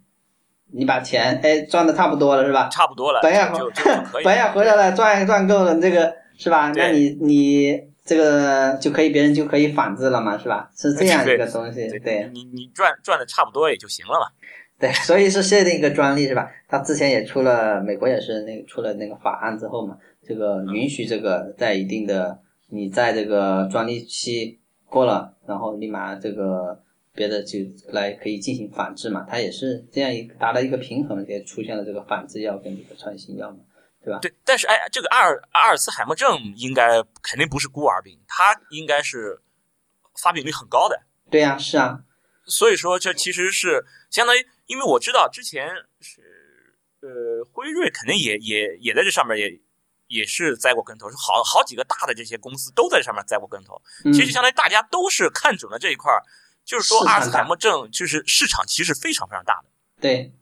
[0.72, 2.70] 你把钱哎赚的差不多了，是吧？
[2.70, 6.72] 差不多了，本也回本也回来了，赚赚够了，这个是吧？
[6.74, 10.70] 那你你这个就可以，别人就可以仿制了嘛，是吧？
[10.74, 12.30] 是这样一个东西，对。
[12.32, 14.26] 你你赚赚的差不多也就行了嘛。
[14.78, 16.48] 对， 所以是设定一个专利是吧？
[16.68, 22.38] 他之前也出了，美国也是那个出了那个法案之后嘛，这个允许这个在一定的。
[22.68, 26.82] 你在这个专利期过了，然后立马这个
[27.14, 27.60] 别的就
[27.92, 33.58] 来可以进行仿制嘛，它也是这样一达到一个平衡，也出现了这个仿制药跟这个创新药嘛，
[34.06, 34.20] 对吧？
[34.20, 39.42] 对，但是哎，这个阿尔阿尔茨海默症应该肯定不是孤儿病，它应该是
[40.22, 41.02] 发病率很高的。
[41.28, 42.00] 对呀，是啊。
[42.46, 45.68] 所以说这其实是相当于，因为我知道之前
[46.00, 46.22] 是
[47.00, 49.60] 呃辉瑞肯定也也也在这上面也。
[50.08, 53.82] 也是栽过跟头，是好好几个大的这些公司都在上面栽过跟头。
[54.12, 56.12] 其实相当于大家都是看准了这一块
[56.64, 59.68] 就是说阿尔茨海默症就是市场其实非常非常大的，
[60.00, 60.32] 对，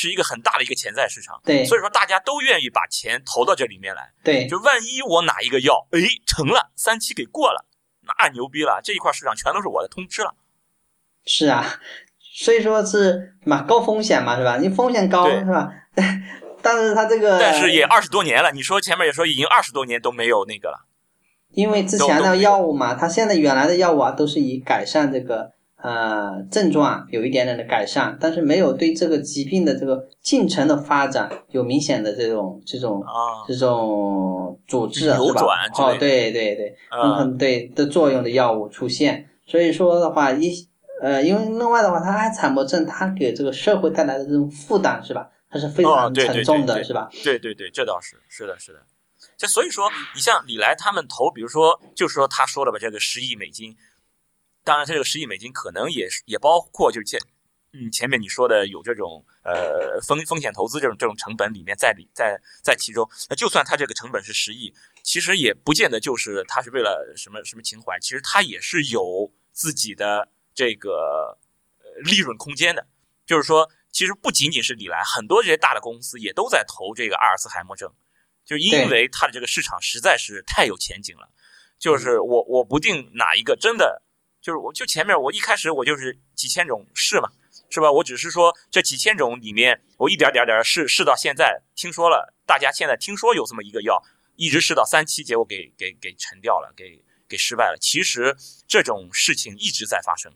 [0.00, 1.40] 是一个很大的一个潜在市场。
[1.44, 4.12] 对，所以说大家都愿意把钱投到这里面来。
[4.24, 7.66] 对，就万一我哪一个药哎成了三期给过了，
[8.02, 10.34] 那牛逼了，这一块市场全都是我的，通吃了。
[11.24, 11.64] 是啊，
[12.32, 14.56] 所以说是嘛高风险嘛是吧？
[14.56, 15.70] 你风险高是吧？
[16.62, 18.52] 但是它这个，但是也二十多年了。
[18.52, 20.86] 你说前面也说已经二十多年都没有那个了，
[21.52, 25.52] 因为之前的药物嘛，它现在原来的药物啊，都是以改善这个
[25.82, 35.94] 呃症状有一点点的改善，但是没有对这个疾病的这个进程的发展有明显的这种这种啊这种阻滞是吧？
[35.94, 39.28] 哦，对对对，嗯对的作用的药物出现。
[39.46, 40.68] 所以说的话，一
[41.02, 45.28] 呃，因为另外的话，它阿尔茨海默症它给这个社会带来的这种负担是吧？
[45.50, 47.08] 它是非常沉重的，是吧？
[47.24, 48.78] 对对对，这倒是是的，是的。
[49.36, 53.74] 就所以说，你像李来他们投，比如说，就是说他说了吧，这个十亿美金，
[54.64, 57.20] 当然，它这个十亿美金可能也是也包括就是前
[57.72, 63.08] 嗯前面你说的有这种呃风风险投资这种这种成本里面在里在在其中。
[63.28, 71.38] 那就算它这个成本是十亿，其实也不见得就是它是为了什么什么情怀，其实它也是有自己的这个
[71.78, 72.86] 呃利润空间的，
[73.26, 73.70] 就是说。
[73.92, 77.92] 其实不仅仅是李来，很多这些大的公司也都在投这个阿尔茨海默症，
[78.44, 81.28] 就是因为它的这个市场实在是太有前景了。
[81.76, 84.00] 就是我我不定哪一个真的，
[84.40, 87.30] 就是我就前面我一开始我就是几千种试嘛，
[87.68, 87.92] 是吧？
[87.92, 94.02] 我只是说这几千种里面，我一点点点试试到现在，听说了，大家现在听说有这么一个药，
[94.36, 97.78] 一直试到三期，结果给给给沉掉了，给给失败了。
[97.78, 98.36] 其实
[98.66, 100.32] 这种事情一直在发生。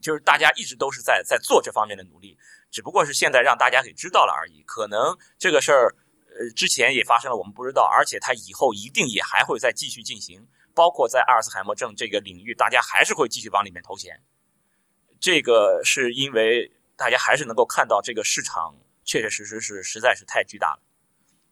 [0.00, 2.38] 就是大家一直都是在在做这方面的努力，
[2.70, 4.62] 只不过是现在让大家给知道了而已。
[4.62, 5.94] 可能这个事儿，
[6.38, 10.48] 呃，之前也发生了，我们不知道，而且它以后一定也还会再继续进行。
[10.78, 14.22] 包括在阿尔茨海默症这个领域，大家还是会继续往里面投钱。
[15.18, 20.80] 这个是因为大家还是能够看到这个市场确确实实是实在是太巨大了。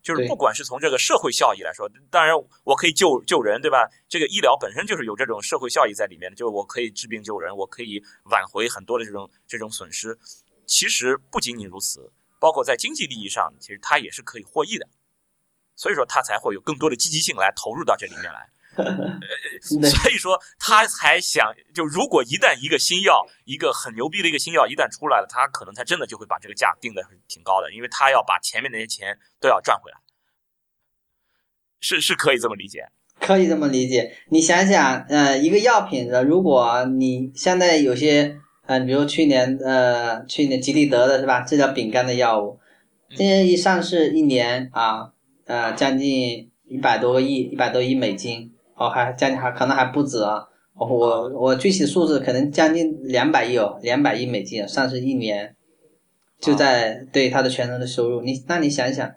[0.00, 3.90] 就是不管是从这个社会效益来说，当然我可以救救人，对吧？
[4.08, 8.00] 这个医疗本身就是有这种社会效益在里面的，就是我可以治病救人，我可以
[8.30, 10.16] 挽回很多的这种这种损失。
[10.68, 14.88] 其实不仅仅如此，包括在经济利益上，其实它也是可以获益的。
[15.74, 18.48] 所以说，它才会有更多的积极性来投入到这里面来。
[19.62, 29.98] 所以说，他才想，就如果一旦一个新药，一个很牛逼的一个新药一旦出来了，他可能他真的就会把这个价定的挺高的，因为他要把前面那些钱都要赚回来，
[31.80, 32.88] 是是可以这么理解，
[33.20, 34.16] 可以这么理解。
[34.30, 42.60] 你想想，呃，一个药品的，如果你现在有些，呃，比如去年，呃，去年吉利德的是吧，治疗丙肝的药物，
[43.16, 45.12] 今年一上市一年啊，
[45.46, 48.52] 呃，将近一百多个亿，一百多亿美金。
[48.76, 55.56] 哦，还将近还可能还不止啊，我我具体数字可能将近两百亿哦，两百亿美金，算是一年
[56.38, 58.20] 就在对他的全程的收入。
[58.20, 59.10] 你那你想想，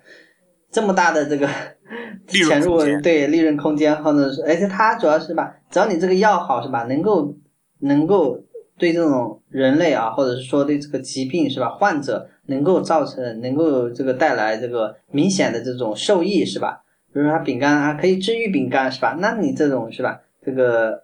[0.71, 1.47] 这么大的这个
[2.27, 7.35] 潜入对利润空间，或者是而且它主要是吧，只要你这个药好是吧，能够
[7.79, 8.39] 能够
[8.77, 16.81] 对这种人类啊，或者是说对这个疾病是吧，患者能够造成能够这个带来这个明显的这种受益是吧？
[17.13, 19.17] 比如说它饼干啊可以治愈饼干是吧？
[19.19, 21.03] 那你这种是吧，这个。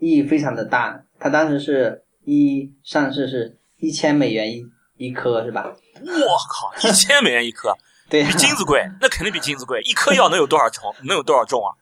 [0.00, 4.66] 意义非常的大，它当时是一上市是一千美元一
[4.98, 5.72] 一颗是吧？
[6.02, 7.72] 我靠， 一千美元一颗，
[8.10, 9.80] 对，比金子贵，那肯定比金子贵。
[9.82, 10.92] 一颗药能有多少重？
[11.06, 11.72] 能有多少重啊？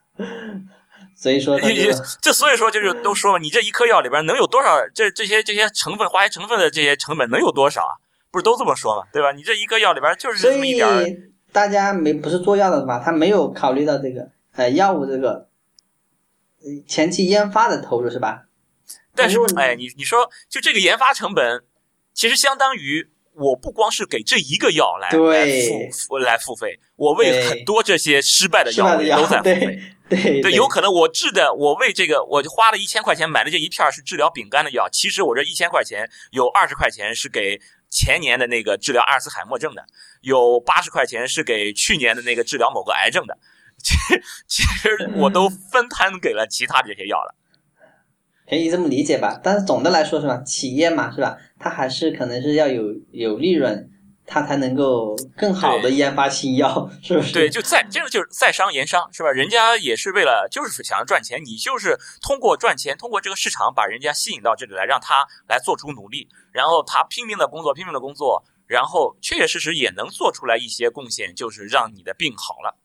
[1.17, 1.59] 所以说，
[2.21, 4.77] 这所以说就是都说嘛，你这一颗药里边能有多少？
[4.95, 7.97] 这这些这些成分化学成分的这些成本能有多少啊？
[8.31, 9.33] 不是都这么说嘛，对吧？
[9.33, 11.05] 你这一个药里边就是这么一点儿。
[11.53, 12.99] 大家没不是做药的吧？
[13.05, 15.49] 他没有考虑到这个呃药物这个。
[16.87, 18.45] 前期研发的投入是吧？
[19.17, 21.65] 但是，哎，你你说，就这个研发成本，
[22.15, 29.83] 其实相当于我不光是给这一个药来来付来付费，我为很多这些失败的药都在付费。
[30.15, 39.85] 对 对，有可能我治的，我为这个，我就花了一千块钱买的这一片是治疗丙肝的药，其实我这一千块钱有二十块钱是给前年的那个治疗阿尔茨海默症的，
[40.21, 43.39] 有八十块钱是给去年的那个治疗某个癌症的。
[43.83, 43.95] 其
[44.47, 47.35] 其实我都分摊给了其他这些药了，
[48.49, 49.41] 可以这么理解吧？
[49.43, 50.43] 但是总的来说是吧？
[50.45, 51.39] 企业嘛是吧？
[51.59, 53.91] 它还是可能是要有有利润，
[54.33, 57.35] 它才能够更好的研发新药， 是不是？
[57.35, 59.31] 对，就在这个就是在商言商是吧？
[59.31, 72.79] 人家也是为了就是想要赚钱，你就是通过赚钱，通过这个市场把人家吸引到这里来，让他来做出努力，然后他拼命的工作，拼命的工作，然后确确实实也能做出来一些贡献，就是让你的病好了。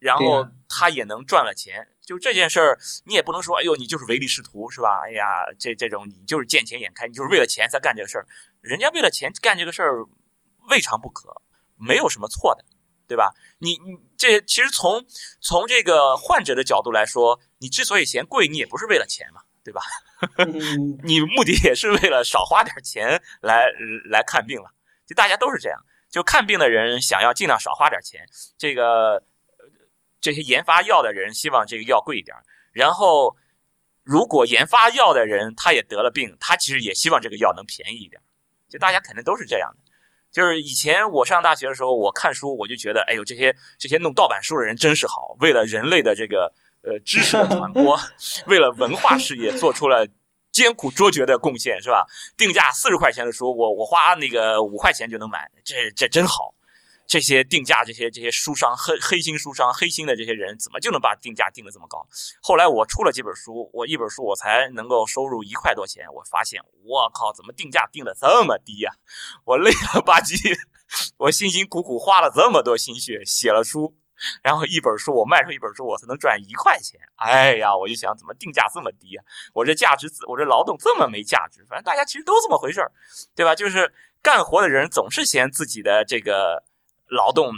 [0.00, 5.00] 然后他也能赚了钱，就这件事儿，你也不能说，哎呦，你就是唯利是图，是吧？
[5.06, 8.26] 哎呀，这这种你就是见钱眼开，你就是为了钱才干这个事儿。
[8.60, 10.04] 人家为了钱干这个事儿，
[10.68, 11.42] 未尝不可，
[11.76, 12.64] 没有什么错的，
[13.06, 13.32] 对吧？
[13.58, 15.04] 你你这其实从
[15.40, 19.82] 从这个患者的角度来说，你之所以嫌贵，你也不是为了钱嘛，对吧？
[21.04, 23.66] 你目的也是为了少花点钱来
[24.10, 24.70] 来看病了。
[25.06, 25.78] 就大家都是这样，
[26.10, 28.26] 就看病的人想要尽量少花点钱，
[28.58, 29.22] 这个。
[30.20, 32.34] 这些研发药的人希望这个药贵一点，
[32.72, 33.36] 然后
[34.02, 38.22] 如果研发药的人他也得了病，他其实也希望这个药能便宜一点。
[38.66, 39.83] 就大家肯定都是这样的。
[40.34, 47.96] 就是以前我上大学的时候，我看书我就觉得，哎呦，这些这些弄盗版书的人真是好，为了人类的这个呃知识的传播，
[48.48, 50.04] 为了文化事业做出了
[50.50, 52.04] 艰苦卓绝的贡献，是吧？
[52.36, 56.52] 定价四十块钱的书，我我花那个五块钱就能买，这这真好。
[57.06, 62.04] 这些定价，这些这些书商黑黑心书商黑心的这些人，怎么就能把定价定的这么高？
[62.42, 66.06] 后来我出了几本书，我一本书我才能够收入一块多钱。
[66.12, 68.90] 我发现，我靠，怎么定价定的这么低呀？
[69.44, 70.58] 我累了吧唧，
[71.18, 73.94] 我辛辛苦苦花了这么多心血写了书，
[74.42, 76.98] 然后一本书我卖出一本书，我才能赚一块钱。
[77.16, 79.24] 哎呀，我就想，怎么定价这么低啊？
[79.52, 81.64] 我这价值，我这劳动这么没价值？
[81.68, 82.90] 反正大家其实都这么回事儿，
[83.36, 83.54] 对吧？
[83.54, 83.92] 就是
[84.22, 86.64] 干活的人总是嫌自己的这个。
[87.08, 87.52] 劳动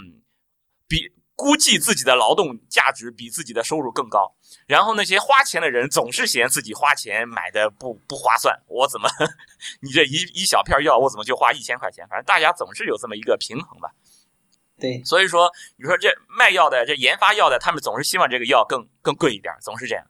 [0.88, 4.34] 比估计自己的劳动价值比自己的收入更高，
[4.66, 8.58] 然后那些花钱的人总是嫌自己花钱买的不不划算。
[8.66, 9.08] 我怎么，
[9.82, 12.06] 你这一一小片药，我怎么就花一千块钱？
[12.08, 13.90] 反正大家总是有这么一个平衡吧。
[14.78, 20.04] 对，所以说，你说这卖药的、这研发药的，他们总是希望这个药更更贵一点，总是这样。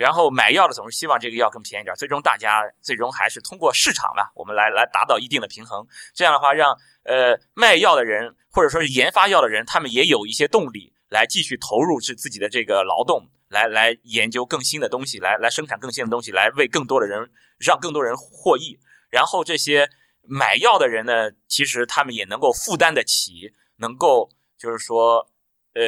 [0.00, 5.86] 然后买药的总是希望这个药更便宜点，最终大家最终还是通过市场吧，我们来来达到一定的平衡。
[6.14, 6.74] 这样的话，让
[7.04, 18.80] 呃卖药的人或者说是研发药的人，他们也有一些动力来继续投入是自己的这个劳动，来来研究更新的东西，来来生产更新的东西，来为更多的人让更多人获益。
[19.10, 19.86] 然后这些
[20.22, 25.28] 买药的人呢，其实他们也能够负担得起，能够就是说
[25.74, 25.82] 呃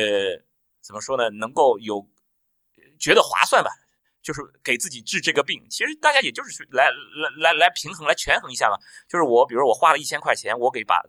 [0.83, 2.07] 怎么说呢，能够有
[3.01, 3.71] 觉得划算吧。
[4.23, 8.77] 就是给自己治这个病，其实大家也就是去来来来来平衡、来权衡一下嘛。
[9.09, 11.03] 就是我，比如我花了一千块钱，我给把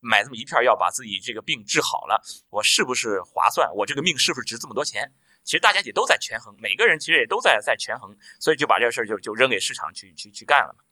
[0.00, 3.72] 买这么一片药，把自己这个病治好了，我是不是划算？
[3.74, 5.10] 我这个命是不是值这么多钱？
[5.44, 10.84] 其实大家也都在权衡，每个人其实也都在在权衡，所以就把这个事儿就就扔给市场去去去干了嘛。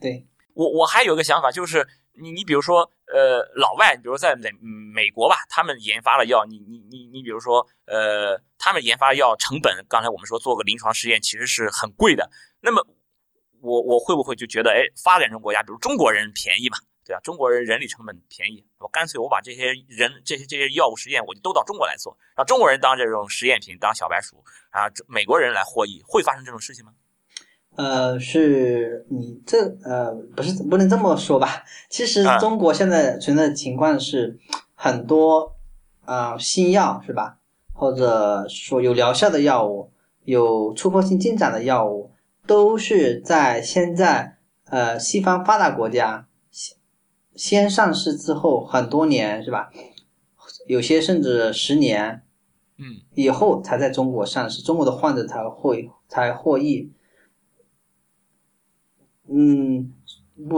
[0.00, 1.86] 对我我还有个想法就是。
[2.20, 12.30] 你你比如说，呃，老外，比如在美美国吧，他们研发了药，你你你你比如说，呃，他们研发药成本，刚才我们说做个临床实验其实是很贵的。
[12.60, 12.86] 那么
[13.60, 17.20] 我我会不会就觉得，哎，发展中国家，比如中国人便宜嘛，对吧？
[17.22, 26.92] 中国人人力成本便宜，我干脆我把这些人这些这些药物实验我就都到中国来做，让中国人当这种实验品，当小白鼠啊，美国人来获益，会发生这种事情吗？
[27.78, 31.62] 呃，是你这呃不是不能这么说吧？
[31.88, 34.36] 其实中国现在存在的情况是
[34.74, 35.54] 很多
[36.04, 37.38] 啊新药是吧？
[37.72, 39.92] 或者说有疗效的药物，
[40.24, 42.10] 有突破性进展的药物，
[42.48, 46.76] 都是在现在呃西方发达国家先
[47.36, 49.70] 先上市之后很多年是吧？
[50.66, 52.22] 有些甚至十年，
[52.78, 56.90] 嗯，以后才在中国上市，中国的患者才会才获益。
[59.30, 59.92] 嗯，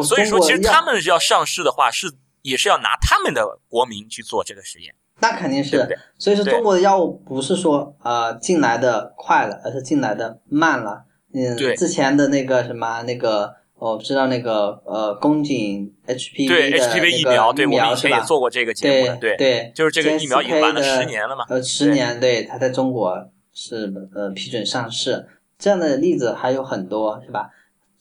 [0.03, 2.13] 所以说其实他们要上市的话，是
[2.43, 4.95] 也是要拿他们的国民去做这个实验。
[5.23, 11.05] 那肯定是，所以说中国的药物不是说呃进来的快了，而是进来的慢了。
[11.35, 21.45] 嗯，之前的那个什么那个，我不知道那个呃宫颈 HPV 对 HPV 疫苗，对，我们以前也做过这个节目，对对，就是这个疫苗已经晚了十年了嘛。
[21.49, 27.51] 呃，十年，对，它在中国是呃批准上市，这样的例子还有很多，是吧？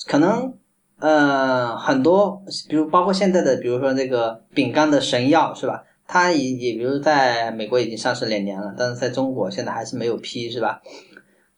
[0.07, 0.57] 可能
[0.99, 5.83] 呃很多，比如包括现在的，比如说那个丙肝的神药，是吧？
[6.05, 10.81] 它也也比如在美国已经上市两年了，但是在中国现在还是没有批，是吧？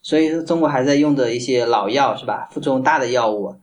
[0.02, 2.50] 所以说中国还在用的一些老药，是吧？
[2.52, 3.56] 副作用大的药物。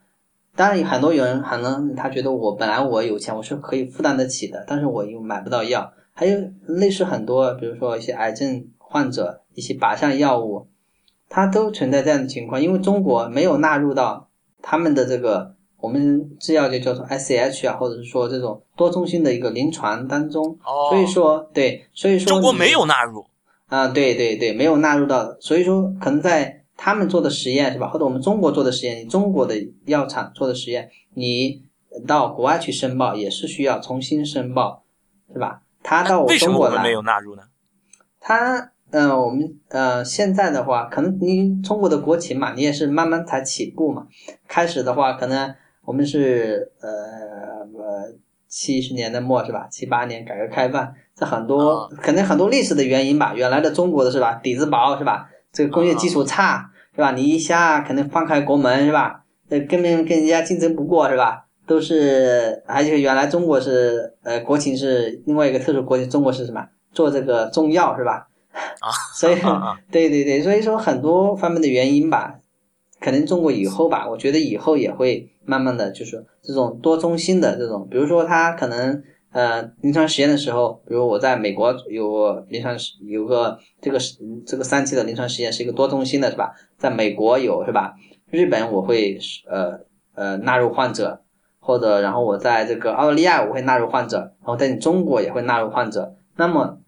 [0.57, 5.93] 当然，很多人可能他觉得我本来我有钱，我是可以负担得起的，但是我又买不到药。
[6.15, 10.67] 还有类似很多，比如说一些癌症患者，一些靶向药物，
[11.29, 14.29] 它都存在这样的情况，因为中国没有纳入到
[14.63, 15.58] 他们的这个。
[15.81, 20.59] 我们制药就叫做 ICH 啊，或者是说这种多中心的一个临床当中，
[20.91, 23.25] 所以说对，所以说中国没有纳入
[23.69, 29.55] 啊，对对对，没有纳入到，所以说可能在他们做的实验是吧，或者我们中国做的实验，中国的
[29.85, 31.63] 药厂做的实验，你
[32.09, 34.83] 到国外去申报也是需要重新申报，
[35.33, 35.63] 是吧？
[35.85, 37.43] 他到我中国来没有纳入呢？
[38.19, 44.09] 他嗯，我们呃现在的话，可能你中国的国情嘛，你也是慢慢才起步嘛，
[44.49, 45.55] 开始的话可能。
[45.89, 46.91] 我们是呃
[47.83, 48.13] 呃
[48.47, 49.67] 七十年代末是吧？
[49.71, 53.33] 七八年改革开放，这很多可能很多历史的原因吧。
[53.35, 55.31] 原来的中国的是吧，底子薄是吧？
[55.51, 57.13] 这个工业基础差是吧？
[57.13, 59.25] 你一下可能放开国门是吧？
[59.49, 61.47] 呃，根本跟人家竞争不过是吧？
[61.67, 66.67] 都是而且原来中国是呃国情是另外一个特殊国情，中国是什么？
[66.93, 68.29] 做这个中药是吧？
[68.81, 69.37] 啊， 所以
[69.91, 72.35] 对对对，所以说很多方面的原因吧。
[73.01, 82.77] 可能中国以后吧，我觉得以后也会慢慢的就是这种多中心的这种，比如说他可能呃临床实验的时候，比如我在美国有临床
[83.07, 83.99] 有个这个
[84.47, 86.53] 这个三期的临床实验是一个多中心的是吧？
[86.77, 87.95] 在美国有是吧？
[88.31, 89.19] 日本我会
[89.49, 89.81] 呃
[90.15, 91.23] 呃纳入患者，
[91.61, 96.15] 或者然后我在这个澳大利亚我会纳入患者，然后在你中国也会纳入患者。
[96.37, 96.81] 那么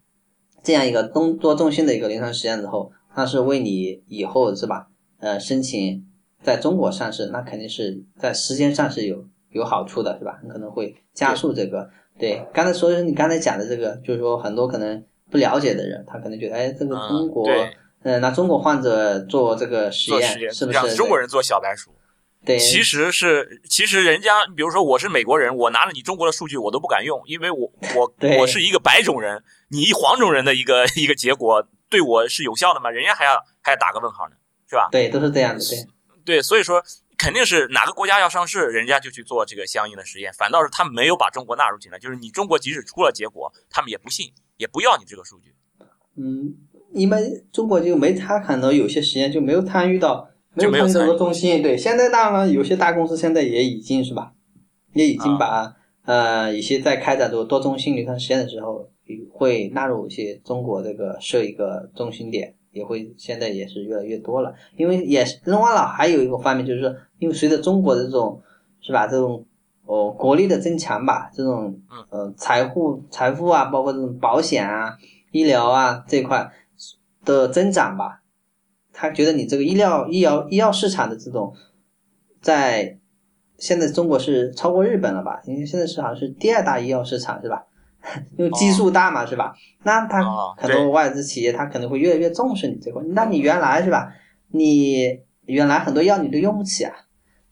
[0.62, 4.88] 这样一个多多中心的一个临床实验之后，它是为你以后是吧？
[5.20, 6.06] 呃，申请
[6.42, 10.40] 在中国上市，那肯定是在时间上是有有好处的，是吧？
[10.42, 11.88] 你可能会加速这个。
[12.18, 17.48] 对，刚才说你刚才讲的这个，就是说很多可能不了解的人，他可能觉得，哎，这个中国，
[18.02, 21.90] 嗯，那中国患者做这个实验，是不是让中国人做小白鼠？
[22.44, 32.90] 对，其实是，其实人家，比如说我是美国人，我拿了你中国的数据，我都不敢用，因为我 我我是一个白种人，你一黄种人的一个一个结果对我是有效的吗？
[32.90, 34.36] 人家还要还要打个问号呢。
[34.70, 34.88] 是吧？
[34.92, 35.60] 对，都是这样的。
[36.24, 36.80] 对，对，所以说
[37.18, 40.32] 肯定是哪个国家要上市，人家就去做这个相应的实验。
[40.32, 45.52] 反倒是他们没有把中国纳入进来，就是你中国即使出了结果，他们也不信，也不要你这个数据。
[46.16, 46.54] 嗯，
[46.94, 51.60] 因为中国就没他可能有些实验就没有参与到，没有参与到中心。
[51.60, 54.32] 对，现在当然有些大公司现在也已经是吧，
[54.94, 55.74] 也已经把
[56.04, 58.88] 呃一些在开展这个多中心临床实验的时候，
[59.32, 62.54] 会纳入一些中国这个设一个中心点。
[62.72, 68.40] 也会现在也是越来越多了，因为也是人完了，还有一个方面就是说，因为随着中国的这种
[68.80, 69.44] 是吧，这种
[69.86, 71.80] 哦国力的增强吧，这种
[72.10, 74.96] 呃财富财富啊，包括这种保险啊、
[75.32, 76.50] 医疗啊这块
[77.24, 78.22] 的增长吧，
[78.92, 81.52] 他觉得你这个医疗医疗医药市场的这种
[82.40, 82.98] 在
[83.58, 85.42] 现在中国是超过日本了吧？
[85.44, 87.66] 因为现在是好像是第二大医药市场是吧？
[88.38, 89.54] 因为基数大嘛，是吧？
[89.84, 90.22] 那他
[90.56, 93.02] 很多外资企业，他可能会越来越重视你这块。
[93.08, 94.12] 那你原来是吧？
[94.52, 96.92] 你原来很多药你都用不起啊，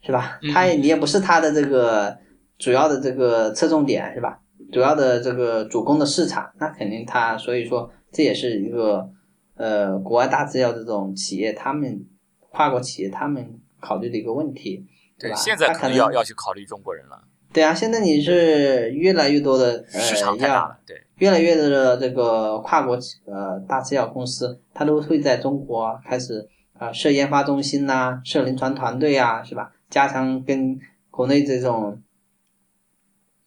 [0.01, 0.39] 是吧？
[0.53, 2.17] 他也你也不是他的这个
[2.59, 4.41] 主要的这个侧重点，是吧？
[4.73, 9.09] 主要的这个主攻的市场，那肯定他，所以说这也是一个
[9.57, 12.05] 呃国外大制药这种企业，他们
[12.51, 14.85] 跨国企业他们考虑的一个问题，
[15.19, 15.37] 对吧？
[15.37, 17.23] 现在可能要要去考虑中国人了。
[17.53, 29.73] 对啊，现在你是越来越多的呃市场太大了，对，越来越多的这个跨国呃大制药公司，它都会在中国开始啊、呃设研发中心呐、设临床团队啊，是吧？
[29.89, 30.79] 加强跟
[31.11, 32.03] 国内这种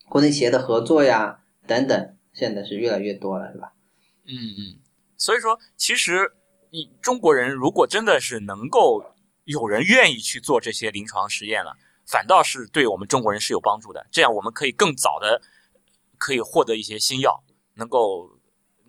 [0.10, 3.74] 国内企业的合作呀等等，现在是越来越多了，是吧？
[4.26, 4.80] 嗯嗯，
[5.16, 6.32] 所以说，其实
[6.72, 9.04] 你中国人如果真的是能够
[9.44, 11.76] 有人愿意去做这些临床实验了，
[12.08, 14.06] 反倒是对我们中国人是有帮助的。
[14.12, 15.42] 这样我们可以更早的
[16.18, 17.44] 可以获得一些新药，
[17.76, 18.40] 能够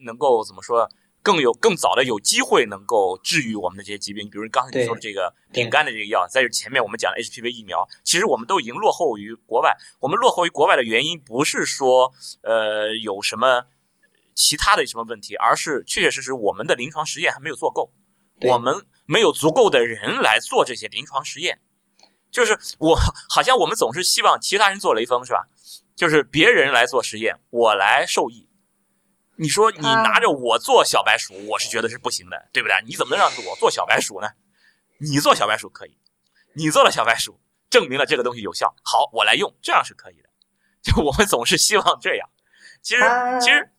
[0.05, 0.89] 能够怎么说，
[1.23, 4.29] 更有更早的有机会能够治愈我们的这些疾病。
[4.29, 9.77] 比如刚才你说的这个对丙肝的这个药，在这前面我们讲的 HPV 疫苗，其实我们都已经落后于国外。
[10.01, 12.13] 我们落后于国外的原因不是说
[12.43, 13.67] 呃有什么
[14.35, 17.93] 其他的什么问题，而是确确实实我们的临床实验还没有做够，
[18.49, 21.61] 我们没有足够的人来做这些临床实验。
[22.33, 22.99] 就是我
[23.29, 25.47] 好像我们总是希望其他人做雷锋是吧？
[25.95, 28.49] 就是别人来做实验，我来受益。
[29.37, 32.75] 你说你拿着我做小白鼠，我是觉得是不行的，对不对？
[32.87, 34.29] 你怎么能让我做小白鼠呢？
[34.99, 35.99] 你做小白鼠可以，
[36.55, 37.39] 你做了小白鼠，
[37.69, 40.29] 证明了这个东西有效，好，我来用，这样是可以的。
[40.83, 42.29] 就我们总是希望这样，
[42.81, 43.03] 其实
[43.41, 43.71] 其实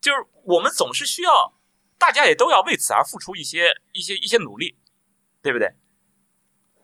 [0.00, 1.54] 就是我们总是需要，
[1.98, 4.76] 大家也都要为此而付出一些一些一些努力，
[5.42, 5.74] 对不对？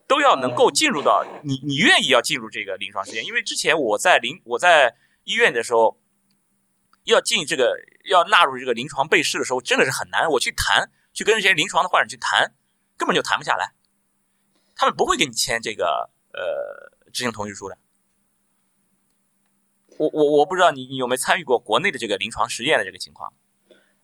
[0.08, 6.00] 都要能够进入到你你愿意要进入这个临床实验，因为之前我在临我在医院的时候，
[7.04, 10.28] 要进这个要纳入这个临床备试的时候，真的是很难。
[10.30, 12.54] 我去谈，去跟这些临床的患者去谈，
[12.96, 13.74] 根本就谈不下来，
[14.74, 17.76] 他们不会给你签这个呃执行同意书的。
[19.98, 23.34] 我我我不知道你你有没有参与过国内的这个临床实验的这个情况？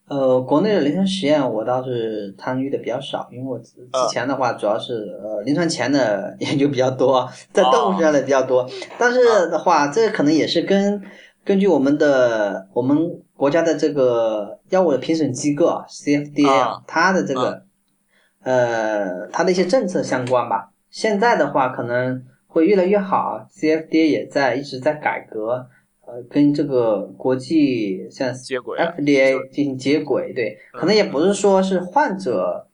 [0.06, 8.68] 呃，国内的临床实验我倒是参与的比较少，因为我之之前的话主要是呃临床前的 研究比较多，在动物身上的比较多。
[8.98, 11.02] 但是的话，这可能也是跟
[11.42, 12.96] 根据我们的我们
[13.34, 17.62] 国家的这个药物的评审机构啊 CFDA 啊它的这个
[18.42, 20.70] 呃它的一些政策相关吧。
[20.90, 25.66] 现在的话可能会越来越好，CFDA 也在一直在改革。
[26.06, 32.68] 呃，跟这个国际像接轨啊 FDA 进行接轨，对，嗯可能也不是说是患者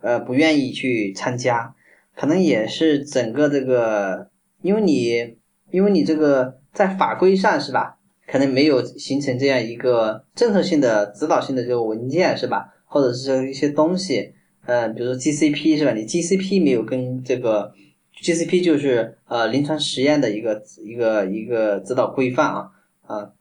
[0.00, 1.74] 呃不愿意去参加，
[2.16, 4.30] 可能也是整个这个，
[4.62, 5.36] 因为你
[5.70, 14.32] 因为你这个在法规上是吧，可能没有形成这样一个政策性的指导性的这个文件是吧，或者是说一些东西，
[14.64, 17.72] 嗯、比如说 GCP 是吧，你 GCP 没有跟这个
[18.22, 22.70] GCP 就是呃临床实验的一个一个一个指导规范啊
[23.02, 23.32] 啊，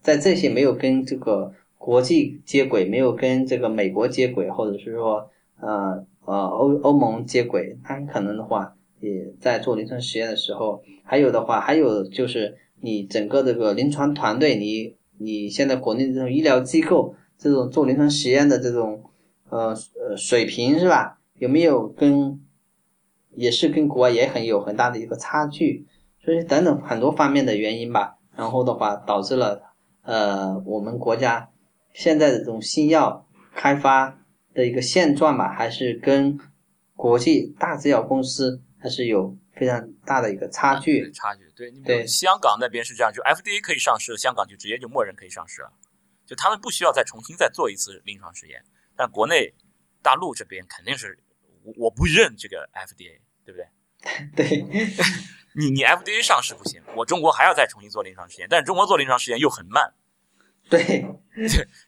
[0.00, 5.30] 在这些没有跟这个国际接轨，没有跟这个美国接轨，或者是说
[5.60, 19.02] 呃呃欧欧盟接轨，它可能的话也在做临床实验的时候，还有的话还有就是你整个这个临床团队，你你现在国内这种医疗机构这种做临床实验的这种
[19.50, 21.18] 呃呃水平是吧？
[21.38, 22.40] 有没有跟
[23.36, 25.86] 也是跟国外也很有很大的一个差距，
[26.24, 29.62] 所以等等很多方面的原因吧，然后的话导致了
[30.02, 31.50] 呃我们国家
[31.92, 34.18] 现在的这种新药开发
[34.54, 36.38] 的一个现状吧，还是跟
[36.94, 41.10] 国际大制药公司还是有非常大的一个差距。
[41.12, 45.72] 差距，对，对香港那边是这样，就 FDA 可以上市，香港就直接就默认可以上市了，
[46.24, 48.62] 就他们不需要再重新再做一次临床实验。
[48.96, 49.52] 但国内
[50.02, 51.18] 大陆这边肯定是
[51.62, 53.68] 我我不认这个 FDA，对不对？
[54.36, 54.62] 对，
[55.56, 59.94] 你你 FDA 上市不行，我中国还要再重新做临床实验，但是中国做临床实验又很慢。
[60.68, 61.06] 对，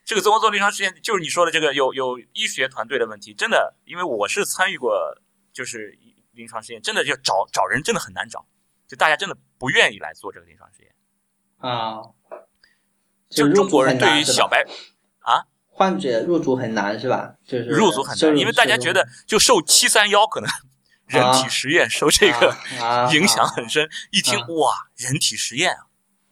[0.05, 4.97] 这个中国做临床实验就是你说的这个有有医学团队的问题，真的，因为我是参与过
[5.51, 5.99] 就是
[6.31, 8.47] 临床实验，真的就找找人真的很难找，
[8.87, 10.95] 就大家真的不愿意来做这个临床实验。
[11.57, 11.99] 啊，
[13.29, 14.65] 就中国人对于小白
[15.19, 17.35] 啊患者入组很难是吧？
[17.45, 20.49] 就是入组很难，因为大家觉得就受七三幺可能
[21.09, 25.83] 人体实验受这个啊影响很深，一听啊哇人体实验啊，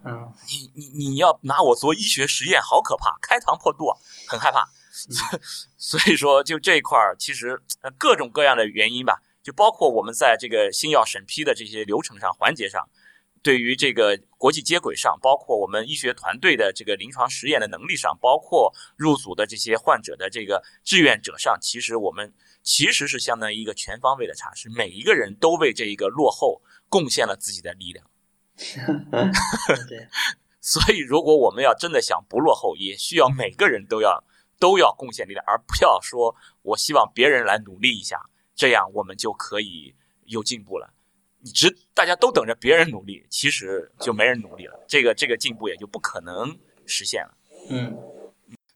[0.06, 0.34] 嗯。
[0.48, 3.98] 你你你要拿我做医学实验，好可怕，开膛破肚啊，
[4.28, 4.62] 很害怕。
[4.62, 5.40] 嗯。
[5.78, 12.88] 所以说，就这一块儿，其实呃各种各样的原因吧，就包括我们在这个新药审批的这些流程上、环节上，
[13.41, 22.34] 对于这个国际接轨上，包括我们医学团队的这个临床实验的能力上，包括入组的这些患者的这个志愿者上，其实我们
[22.68, 28.06] 其实是相当于一个全方位的差，是，每一个人都为这一个落后贡献了自己的力量。
[29.88, 30.06] 对，
[30.60, 34.22] 所以，如果我们要真的想不落后，也需要每个人都要
[34.60, 38.19] 都要贡献力量，而不要说我希望别人来努力一下，
[38.53, 39.95] 这样我们就可以
[40.26, 40.94] 有进步了。
[41.39, 47.38] 你只大家都等着别人努力，其实就没人努力了，这个这个进步也就不可能实现了。
[47.69, 47.98] 嗯。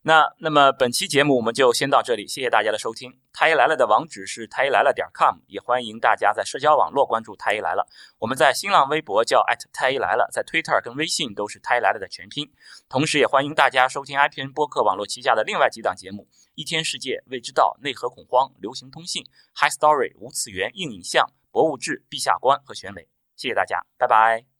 [0.03, 3.19] 那那么本期节目我们就先到这里，谢谢大家的收听。
[3.32, 7.88] 太医来了的网址是太医来了点 com，也欢迎大家在社交网络关注太医来了。
[8.18, 12.52] 我们在新浪微博叫太医来了，在 Twitter 跟微信都是太医来了的全拼。
[12.90, 19.23] 同时也欢迎大家收听 IPN 播客网络旗下的另外几档节目：一天世界、未知道、内核恐慌、流行通信、
[19.53, 23.07] High Story、无次元、硬影像、博物志、陛下观和选美。
[23.36, 24.51] 谢谢大家，拜拜。